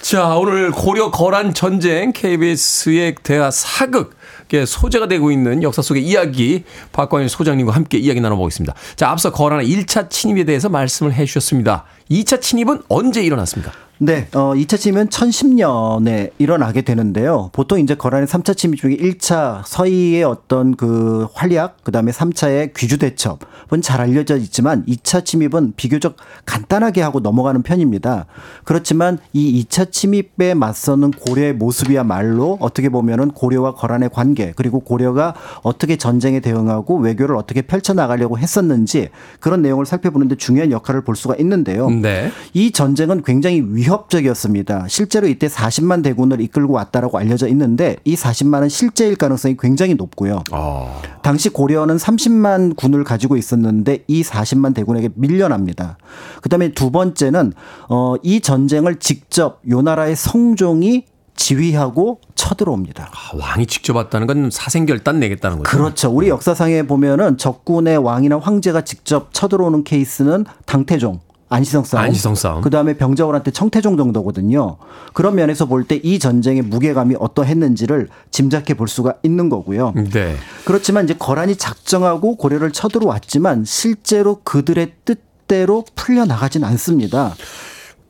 자, 0.00 0.36
오늘 0.36 0.70
고려 0.70 1.10
거란 1.10 1.54
전쟁 1.54 2.12
KBS의 2.12 3.16
대화 3.24 3.50
사극 3.50 4.14
의 4.52 4.66
소재가 4.66 5.08
되고 5.08 5.30
있는 5.30 5.62
역사 5.62 5.82
속의 5.82 6.04
이야기 6.04 6.64
박광일 6.92 7.28
소장님과 7.28 7.72
함께 7.72 7.98
이야기 7.98 8.20
나눠보겠습니다. 8.20 8.74
자, 8.96 9.10
앞서 9.10 9.32
거란의 9.32 9.66
1차 9.68 10.10
침입에 10.10 10.44
대해서 10.44 10.68
말씀을 10.68 11.14
해 11.14 11.24
주셨습니다. 11.24 11.84
2차 12.10 12.40
침입은 12.40 12.82
언제 12.88 13.22
일어났습니까? 13.22 13.72
네, 14.04 14.26
어, 14.34 14.52
2차 14.56 14.80
침입은 14.80 15.10
1010년에 15.10 16.32
일어나게 16.38 16.82
되는데요. 16.82 17.50
보통 17.52 17.78
이제 17.78 17.94
거란의 17.94 18.26
3차 18.26 18.56
침입 18.56 18.80
중에 18.80 18.96
1차 18.96 19.62
서희의 19.64 20.24
어떤 20.24 20.74
그 20.74 21.28
활약, 21.34 21.76
그 21.84 21.92
다음에 21.92 22.10
3차의 22.10 22.74
귀주 22.76 22.98
대첩은 22.98 23.80
잘 23.80 24.00
알려져 24.00 24.36
있지만 24.38 24.84
2차 24.86 25.24
침입은 25.24 25.74
비교적 25.76 26.16
간단하게 26.46 27.00
하고 27.00 27.20
넘어가는 27.20 27.62
편입니다. 27.62 28.26
그렇지만 28.64 29.18
이 29.32 29.64
2차 29.64 29.92
침입에 29.92 30.54
맞서는 30.54 31.12
고려의 31.12 31.52
모습이야말로 31.52 32.58
어떻게 32.60 32.88
보면은 32.88 33.30
고려와 33.30 33.74
거란의 33.76 34.10
관계, 34.12 34.52
그리고 34.56 34.80
고려가 34.80 35.34
어떻게 35.62 35.94
전쟁에 35.94 36.40
대응하고 36.40 36.98
외교를 36.98 37.36
어떻게 37.36 37.62
펼쳐나가려고 37.62 38.36
했었는지 38.36 39.10
그런 39.38 39.62
내용을 39.62 39.86
살펴보는데 39.86 40.34
중요한 40.34 40.72
역할을 40.72 41.02
볼 41.02 41.14
수가 41.14 41.36
있는데요. 41.36 41.88
네. 41.88 42.32
이 42.52 42.72
전쟁은 42.72 43.22
굉장히 43.22 43.60
위 43.64 43.91
협적이었습니다. 43.92 44.86
실제로 44.88 45.26
이때 45.26 45.46
40만 45.46 46.02
대군을 46.02 46.40
이끌고 46.40 46.72
왔다라고 46.72 47.18
알려져 47.18 47.46
있는데 47.48 47.96
이 48.04 48.14
40만은 48.14 48.70
실제일 48.70 49.16
가능성이 49.16 49.56
굉장히 49.58 49.94
높고요. 49.94 50.42
어. 50.50 51.02
당시 51.22 51.50
고려는 51.50 51.96
30만 51.96 52.76
군을 52.76 53.04
가지고 53.04 53.36
있었는데 53.36 54.04
이 54.06 54.22
40만 54.22 54.74
대군에게 54.74 55.10
밀려납니다. 55.14 55.98
그다음에 56.40 56.72
두 56.72 56.90
번째는 56.90 57.52
어, 57.88 58.14
이 58.22 58.40
전쟁을 58.40 58.96
직접 58.96 59.60
요 59.68 59.82
나라의 59.82 60.16
성종이 60.16 61.04
지휘하고 61.34 62.20
쳐들어옵니다. 62.34 63.10
아, 63.10 63.36
왕이 63.36 63.66
직접 63.66 63.96
왔다는 63.96 64.26
건 64.26 64.50
사생결단 64.50 65.18
내겠다는 65.20 65.58
거죠. 65.58 65.70
그렇죠. 65.70 66.10
우리 66.10 66.28
역사상에 66.28 66.82
보면은 66.84 67.38
적군의 67.38 67.98
왕이나 67.98 68.38
황제가 68.38 68.82
직접 68.82 69.32
쳐들어오는 69.32 69.84
케이스는 69.84 70.44
당태종. 70.66 71.20
안시성 71.52 71.84
싸움. 71.84 72.04
안시성 72.04 72.34
싸움. 72.34 72.60
그 72.62 72.70
다음에 72.70 72.96
병자호란때 72.96 73.50
청태종 73.50 73.96
정도거든요. 73.96 74.76
그런 75.12 75.34
면에서 75.34 75.66
볼 75.66 75.84
때 75.86 76.00
이 76.02 76.18
전쟁의 76.18 76.62
무게감이 76.62 77.16
어떠했는지를 77.18 78.08
짐작해 78.30 78.74
볼 78.74 78.88
수가 78.88 79.14
있는 79.22 79.48
거고요. 79.48 79.92
네. 80.12 80.36
그렇지만 80.64 81.04
이제 81.04 81.14
거란이 81.18 81.56
작정하고 81.56 82.36
고려를 82.36 82.72
쳐들어왔지만 82.72 83.64
실제로 83.64 84.40
그들의 84.42 84.92
뜻대로 85.04 85.84
풀려 85.94 86.24
나가진 86.24 86.64
않습니다. 86.64 87.34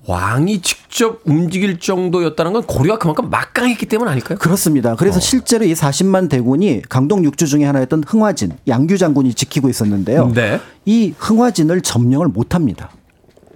왕이 0.04 0.62
직접 0.62 1.20
움직일 1.24 1.78
정도였다는 1.78 2.52
건 2.52 2.62
고려가 2.64 2.98
그만큼 2.98 3.30
막강했기 3.30 3.86
때문 3.86 4.08
아닐까요? 4.08 4.36
그렇습니다. 4.36 4.96
그래서 4.96 5.20
실제로 5.20 5.64
이 5.64 5.74
40만 5.74 6.28
대군이 6.28 6.82
강동 6.88 7.24
육주 7.24 7.46
중에 7.46 7.64
하나였던 7.64 8.02
흥화진, 8.06 8.50
양규 8.66 8.98
장군이 8.98 9.32
지키고 9.34 9.68
있었는데요. 9.68 10.32
네. 10.34 10.60
이 10.86 11.14
흥화진을 11.16 11.82
점령을 11.82 12.26
못 12.26 12.56
합니다. 12.56 12.90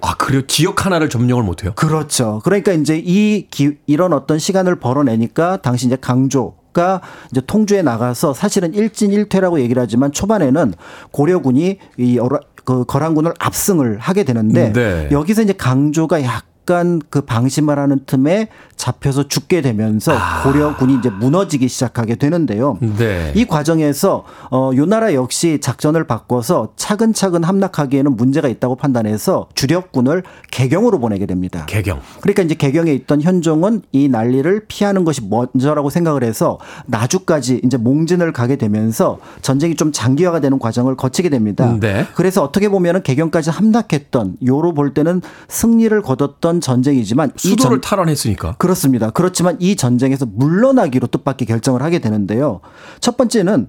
아, 0.01 0.15
그래요? 0.17 0.43
지역 0.47 0.85
하나를 0.87 1.09
점령을 1.09 1.43
못해요? 1.43 1.73
그렇죠. 1.75 2.41
그러니까 2.45 2.73
이제 2.73 3.01
이 3.03 3.47
기, 3.51 3.79
이런 3.87 4.13
어떤 4.13 4.39
시간을 4.39 4.77
벌어내니까 4.77 5.59
당시 5.63 5.87
이제 5.87 5.97
강조 6.01 6.55
가 6.73 7.01
이제 7.33 7.41
통주에 7.47 7.81
나가서 7.81 8.35
사실은 8.35 8.75
일진일퇴라고 8.75 9.61
얘기를 9.61 9.81
하지만 9.81 10.13
초반에는 10.13 10.75
고려군이 11.11 11.79
이 11.97 12.19
어라- 12.19 12.41
그 12.67 12.85
거란군을 12.85 13.33
압승을 13.39 13.99
하게 13.99 14.25
되는데 14.25 14.75
네. 14.75 15.09
여기서 15.11 15.41
이제 15.41 15.55
강조가 15.55 16.23
약 16.23 16.45
간그 16.67 17.23
방심을 17.23 17.79
하는 17.79 18.01
틈에 18.05 18.49
잡혀서 18.77 19.29
죽게 19.29 19.63
되면서 19.63 20.13
고려군이 20.43 20.97
이제 20.97 21.09
무너지기 21.09 21.69
시작하게 21.69 22.17
되는데요. 22.17 22.79
네. 22.81 23.33
이 23.35 23.47
과정에서 23.47 24.25
어, 24.51 24.71
요 24.77 24.85
나라 24.85 25.15
역시 25.15 25.59
작전을 25.63 26.07
바꿔서 26.07 26.73
차근차근 26.77 27.45
함락하기에는 27.45 28.17
문제가 28.17 28.49
있다고 28.49 28.77
판단해서 28.77 29.49
주력군을 29.55 30.25
개경으로 30.51 30.99
보내게 30.99 31.25
됩니다. 31.27 31.65
개경. 31.67 32.01
그러니까 32.21 32.43
이제 32.43 32.55
개경에 32.55 32.93
있던 32.93 33.23
현종은 33.23 33.83
이 33.93 34.09
난리를 34.09 34.67
피하는 34.69 35.05
것이 35.05 35.23
먼저라고 35.27 35.89
생각을 35.89 36.23
해서 36.25 36.59
나주까지 36.87 37.63
이제 37.65 37.77
몽진을 37.77 38.33
가게 38.33 38.57
되면서 38.57 39.19
전쟁이 39.41 39.77
좀 39.77 39.93
장기화가 39.93 40.41
되는 40.41 40.59
과정을 40.59 40.97
거치게 40.97 41.29
됩니다. 41.31 41.77
네. 41.81 42.07
그래서 42.15 42.43
어떻게 42.43 42.69
보면은 42.69 43.03
개경까지 43.03 43.51
함락했던 43.51 44.39
요로 44.47 44.75
볼 44.75 44.93
때는 44.93 45.23
승리를 45.49 46.03
거뒀던 46.03 46.56
전쟁이지만 46.61 47.33
이 47.37 47.49
수도를 47.49 47.81
전, 47.81 47.81
탈환했으니까. 47.81 48.57
그렇습니다. 48.59 49.11
그렇지만 49.11 49.57
이 49.61 49.77
전쟁에서 49.77 50.27
물러나기로 50.27 51.07
뜻밖의 51.09 51.47
결정을 51.47 51.83
하게 51.83 51.99
되는데요. 51.99 52.61
첫 53.01 53.17
번째는 53.17 53.69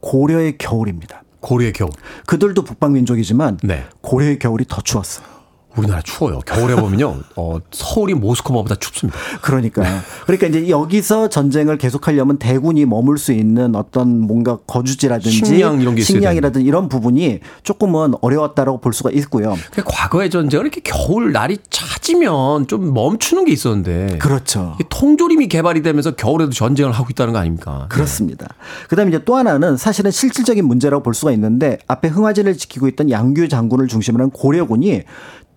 고려의 0.00 0.58
겨울입니다. 0.58 1.22
고려의 1.40 1.72
겨울. 1.72 1.90
그들도 2.26 2.62
북방 2.62 2.92
민족이지만 2.92 3.58
네. 3.62 3.84
고려의 4.00 4.38
겨울이 4.38 4.64
더 4.68 4.80
추웠어요. 4.80 5.37
우리나라 5.76 6.02
추워요. 6.02 6.40
겨울에 6.40 6.74
보면요. 6.74 7.20
어, 7.36 7.58
서울이 7.70 8.14
모스크바보다 8.14 8.76
춥습니다. 8.76 9.18
그러니까요. 9.42 10.00
그러니까 10.24 10.48
이제 10.48 10.68
여기서 10.68 11.28
전쟁을 11.28 11.78
계속하려면 11.78 12.38
대군이 12.38 12.84
머물 12.84 13.18
수 13.18 13.32
있는 13.32 13.76
어떤 13.76 14.20
뭔가 14.20 14.58
거주지라든지 14.66 15.30
식량 15.30 15.80
이런 15.80 15.94
게 15.94 16.02
식량이라든지 16.02 16.66
이런 16.66 16.88
부분이 16.88 17.40
조금은 17.62 18.14
어려웠다라고 18.20 18.80
볼 18.80 18.92
수가 18.92 19.10
있고요. 19.12 19.56
그 19.72 19.82
과거의 19.84 20.30
전쟁은 20.30 20.66
이렇게 20.66 20.80
겨울 20.82 21.32
날이 21.32 21.58
차지면 21.70 22.66
좀 22.66 22.92
멈추는 22.92 23.44
게 23.44 23.52
있었는데. 23.52 24.18
그렇죠. 24.18 24.76
통조림이 24.88 25.48
개발이 25.48 25.82
되면서 25.82 26.12
겨울에도 26.12 26.50
전쟁을 26.50 26.92
하고 26.92 27.06
있다는 27.10 27.32
거 27.32 27.38
아닙니까? 27.38 27.86
그렇습니다. 27.88 28.48
그다음에 28.88 29.10
이제 29.10 29.22
또 29.24 29.36
하나는 29.36 29.76
사실은 29.76 30.10
실질적인 30.10 30.64
문제라고 30.64 31.02
볼 31.02 31.14
수가 31.14 31.30
있는데 31.32 31.78
앞에 31.86 32.08
흥화진을 32.08 32.56
지키고 32.56 32.88
있던 32.88 33.10
양규 33.10 33.48
장군을 33.48 33.86
중심으로 33.86 34.24
한 34.24 34.30
고려군이 34.30 35.02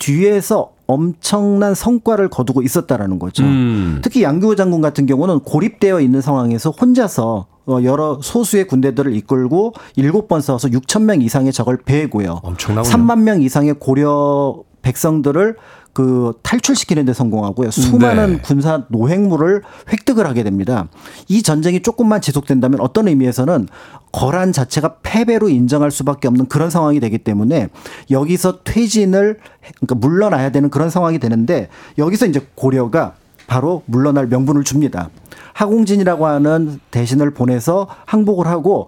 뒤에서 0.01 0.71
엄청난 0.87 1.73
성과를 1.75 2.29
거두고 2.29 2.63
있었다라는 2.63 3.19
거죠. 3.19 3.43
음. 3.43 3.99
특히 4.03 4.23
양규 4.23 4.55
장군 4.55 4.81
같은 4.81 5.05
경우는 5.05 5.41
고립되어 5.41 6.01
있는 6.01 6.21
상황에서 6.21 6.71
혼자서 6.71 7.45
어, 7.67 7.77
여러 7.83 8.19
소수의 8.21 8.67
군대들을 8.67 9.15
이끌고 9.15 9.73
일곱 9.95 10.27
번 10.27 10.41
싸워서 10.41 10.69
6천 10.69 11.03
명 11.03 11.21
이상의 11.21 11.53
적을 11.53 11.77
배고요. 11.85 12.39
엄청나군요. 12.43 12.91
3만 12.93 13.19
명 13.21 13.41
이상의 13.41 13.75
고려 13.79 14.63
백성들을 14.81 15.55
그 15.93 16.33
탈출시키는 16.41 17.05
데 17.05 17.13
성공하고요. 17.13 17.71
수많은 17.71 18.33
네. 18.33 18.41
군사 18.41 18.85
노획물을 18.89 19.61
획득을 19.91 20.25
하게 20.25 20.43
됩니다. 20.43 20.87
이 21.27 21.43
전쟁이 21.43 21.81
조금만 21.81 22.21
지속된다면 22.21 22.79
어떤 22.79 23.07
의미에서는 23.07 23.67
거란 24.11 24.51
자체가 24.51 24.97
패배로 25.03 25.49
인정할 25.49 25.91
수밖에 25.91 26.27
없는 26.27 26.47
그런 26.47 26.69
상황이 26.69 26.99
되기 26.99 27.17
때문에 27.17 27.69
여기서 28.09 28.63
퇴진을 28.63 29.39
그러니까 29.75 29.95
물러나야 29.95 30.51
되는 30.51 30.69
그런 30.69 30.89
상황이 30.89 31.19
되는데 31.19 31.69
여기서 31.97 32.25
이제 32.25 32.45
고려가 32.55 33.15
바로 33.47 33.83
물러날 33.85 34.27
명분을 34.27 34.63
줍니다. 34.63 35.09
하공진이라고 35.53 36.25
하는 36.25 36.79
대신을 36.91 37.31
보내서 37.31 37.87
항복을 38.05 38.47
하고 38.47 38.87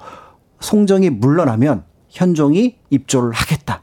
송정이 0.61 1.09
물러나면 1.09 1.83
현종이 2.09 2.77
입조를 2.89 3.31
하겠다. 3.33 3.82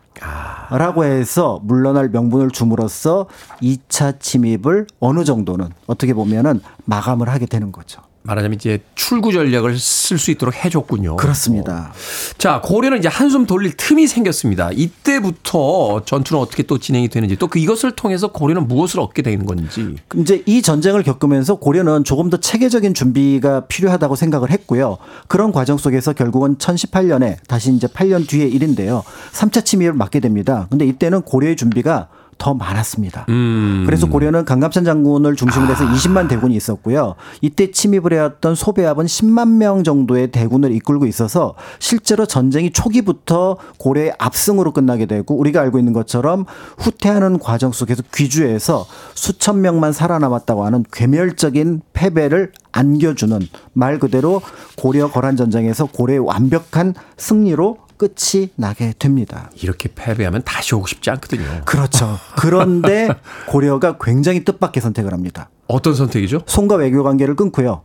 라고 0.70 1.04
해서 1.04 1.60
물러날 1.64 2.08
명분을 2.08 2.50
줌으로써 2.50 3.26
2차 3.62 4.20
침입을 4.20 4.86
어느 5.00 5.24
정도는 5.24 5.70
어떻게 5.86 6.14
보면은 6.14 6.60
마감을 6.84 7.28
하게 7.28 7.46
되는 7.46 7.72
거죠. 7.72 8.02
말하자면 8.22 8.56
이제 8.56 8.80
출구 8.94 9.32
전략을 9.32 9.78
쓸 9.78 10.18
수 10.18 10.30
있도록 10.30 10.54
해줬군요. 10.54 11.16
그렇습니다. 11.16 11.92
자, 12.38 12.60
고려는 12.62 12.98
이제 12.98 13.08
한숨 13.08 13.46
돌릴 13.46 13.76
틈이 13.76 14.06
생겼습니다. 14.06 14.70
이때부터 14.72 16.02
전투는 16.04 16.40
어떻게 16.42 16.62
또 16.62 16.78
진행이 16.78 17.08
되는지 17.08 17.36
또 17.36 17.50
그 17.50 17.58
이것을 17.58 17.92
통해서 17.92 18.28
고려는 18.28 18.68
무엇을 18.68 19.00
얻게 19.00 19.22
되는 19.22 19.44
건지. 19.44 19.96
이제 20.16 20.42
이 20.46 20.62
전쟁을 20.62 21.02
겪으면서 21.02 21.56
고려는 21.56 22.04
조금 22.04 22.30
더 22.30 22.36
체계적인 22.36 22.94
준비가 22.94 23.66
필요하다고 23.66 24.14
생각을 24.14 24.50
했고요. 24.50 24.98
그런 25.26 25.50
과정 25.50 25.78
속에서 25.78 26.12
결국은 26.12 26.56
1018년에 26.56 27.38
다시 27.48 27.72
이제 27.74 27.88
8년 27.88 28.28
뒤의 28.28 28.52
일인데요. 28.52 29.02
3차 29.32 29.64
침입을 29.64 29.94
맞게 29.94 30.20
됩니다. 30.20 30.68
근데 30.70 30.86
이때는 30.86 31.22
고려의 31.22 31.56
준비가 31.56 32.08
더 32.40 32.54
많았습니다. 32.54 33.26
음. 33.28 33.84
그래서 33.86 34.08
고려는 34.08 34.44
강감찬 34.44 34.82
장군을 34.82 35.36
중심으로 35.36 35.70
해서 35.70 35.84
20만 35.84 36.26
대군이 36.26 36.56
있었고요. 36.56 37.14
이때 37.42 37.70
침입을 37.70 38.14
해왔던 38.14 38.54
소배합은 38.54 39.04
10만 39.04 39.56
명 39.58 39.84
정도의 39.84 40.32
대군을 40.32 40.72
이끌고 40.72 41.06
있어서 41.06 41.54
실제로 41.78 42.24
전쟁이 42.24 42.72
초기부터 42.72 43.58
고려의 43.78 44.14
압승으로 44.18 44.72
끝나게 44.72 45.04
되고 45.04 45.36
우리가 45.36 45.60
알고 45.60 45.78
있는 45.78 45.92
것처럼 45.92 46.46
후퇴하는 46.78 47.38
과정 47.38 47.72
속에서 47.72 48.02
귀주에서 48.14 48.86
수천 49.14 49.60
명만 49.60 49.92
살아남았다고 49.92 50.64
하는 50.64 50.84
괴멸적인 50.90 51.82
패배를 51.92 52.52
안겨주는 52.72 53.38
말 53.74 53.98
그대로 53.98 54.40
고려 54.78 55.10
거란 55.10 55.36
전쟁에서 55.36 55.84
고려의 55.86 56.20
완벽한 56.20 56.94
승리로 57.18 57.89
끝이 58.00 58.48
나게 58.56 58.94
됩니다. 58.98 59.50
이렇게 59.60 59.90
패배하면 59.94 60.40
다시 60.42 60.74
오고 60.74 60.86
싶지 60.86 61.10
않거든요. 61.10 61.60
그렇죠. 61.66 62.16
그런데 62.34 63.10
고려가 63.46 63.98
굉장히 64.00 64.42
뜻밖의 64.42 64.80
선택을 64.80 65.12
합니다. 65.12 65.50
어떤 65.66 65.94
선택이죠? 65.94 66.40
송과 66.46 66.76
외교 66.76 67.02
관계를 67.02 67.36
끊고요. 67.36 67.82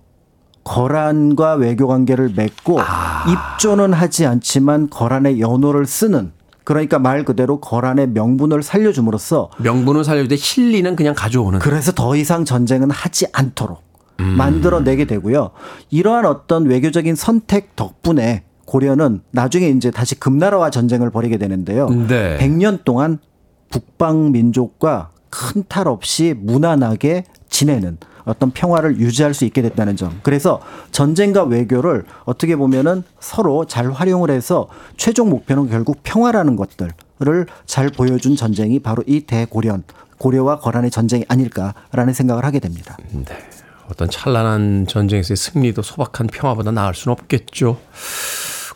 거란과 0.63 1.55
외교 1.55 1.87
관계를 1.87 2.31
맺고 2.33 2.79
입조는 3.59 3.91
하지 3.91 4.25
않지만 4.25 4.89
거란의 4.89 5.41
연호를 5.41 5.85
쓰는 5.85 6.31
그러니까 6.63 6.97
말 6.97 7.25
그대로 7.25 7.59
거란의 7.59 8.07
명분을 8.07 8.63
살려줌으로써 8.63 9.49
명분을 9.57 10.05
살려주되 10.05 10.37
실리는 10.37 10.95
그냥 10.95 11.13
가져오는. 11.13 11.59
그래서 11.59 11.91
더 11.91 12.15
이상 12.15 12.45
전쟁은 12.45 12.89
하지 12.89 13.27
않도록 13.33 13.83
만들어내게 14.17 15.05
되고요. 15.07 15.51
이러한 15.89 16.25
어떤 16.25 16.65
외교적인 16.67 17.15
선택 17.15 17.75
덕분에 17.75 18.45
고려는 18.65 19.21
나중에 19.31 19.69
이제 19.69 19.91
다시 19.91 20.15
금나라와 20.19 20.69
전쟁을 20.69 21.09
벌이게 21.09 21.37
되는데요. 21.37 21.89
네. 21.89 22.37
100년 22.37 22.83
동안 22.83 23.19
북방 23.69 24.31
민족과 24.31 25.09
큰 25.29 25.63
탈 25.67 25.87
없이 25.87 26.33
무난하게 26.37 27.25
지내는 27.49 27.97
어떤 28.23 28.51
평화를 28.51 28.97
유지할 28.97 29.33
수 29.33 29.45
있게 29.45 29.61
됐다는 29.61 29.97
점. 29.97 30.19
그래서 30.23 30.61
전쟁과 30.91 31.43
외교를 31.43 32.05
어떻게 32.23 32.55
보면은 32.55 33.03
서로 33.19 33.65
잘 33.65 33.91
활용을 33.91 34.31
해서 34.31 34.67
최종 34.97 35.29
목표는 35.29 35.69
결국 35.69 35.99
평화라는 36.03 36.55
것들을 36.55 37.45
잘 37.65 37.89
보여준 37.89 38.35
전쟁이 38.35 38.79
바로 38.79 39.03
이 39.05 39.21
대고련, 39.21 39.83
고려와 40.17 40.59
거란의 40.59 40.89
전쟁이 40.89 41.25
아닐까라는 41.27 42.13
생각을 42.13 42.45
하게 42.45 42.59
됩니다. 42.59 42.97
네. 43.11 43.25
어떤 43.89 44.09
찬란한 44.09 44.87
전쟁에서의 44.87 45.37
승리도 45.37 45.83
소박한 45.83 46.27
평화보다 46.27 46.71
나을 46.71 46.95
수는 46.95 47.15
없겠죠. 47.19 47.77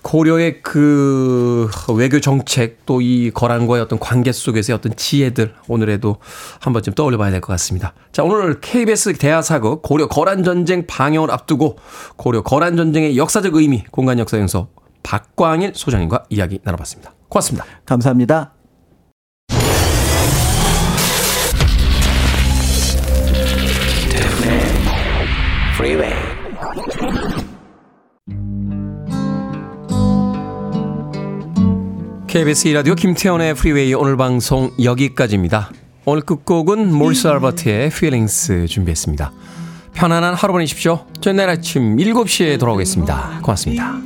고려의 0.01 0.61
그 0.61 1.69
외교 1.95 2.19
정책 2.19 2.85
또 2.85 2.99
이 3.01 3.31
거란과의 3.33 3.81
어떤 3.81 3.97
관계 3.99 4.31
속에서의 4.31 4.75
어떤 4.77 4.95
지혜들 4.95 5.53
오늘에도 5.67 6.17
한 6.59 6.73
번쯤 6.73 6.93
떠올려 6.93 7.17
봐야 7.17 7.31
될 7.31 7.39
것 7.41 7.47
같습니다. 7.53 7.93
자, 8.11 8.23
오늘 8.23 8.59
KBS 8.59 9.13
대하사극 9.17 9.81
고려 9.81 10.07
거란 10.07 10.43
전쟁 10.43 10.85
방영을 10.85 11.31
앞두고 11.31 11.77
고려 12.17 12.41
거란 12.43 12.75
전쟁의 12.75 13.17
역사적 13.17 13.55
의미 13.55 13.83
공간 13.91 14.19
역사 14.19 14.37
연서 14.37 14.67
박광일 15.03 15.71
소장님과 15.75 16.25
이야기 16.29 16.59
나눠봤습니다. 16.63 17.13
고맙습니다. 17.29 17.65
감사합니다. 17.85 18.53
KBS 32.29 32.67
2라디오 32.67 32.93
김태훈의 32.93 33.55
프리웨이 33.55 33.95
오늘 33.95 34.15
방송 34.15 34.69
여기까지입니다. 34.83 35.71
오늘 36.05 36.21
끝곡은 36.21 36.93
모리스 36.93 37.27
앨버트의 37.27 37.87
Feelings 37.87 38.67
준비했습니다. 38.67 39.31
편안한 39.95 40.35
하루 40.35 40.53
보내십시오. 40.53 41.07
저는 41.21 41.37
내일 41.37 41.49
아침 41.49 41.97
7시에 41.97 42.59
돌아오겠습니다. 42.59 43.39
고맙습니다. 43.41 43.99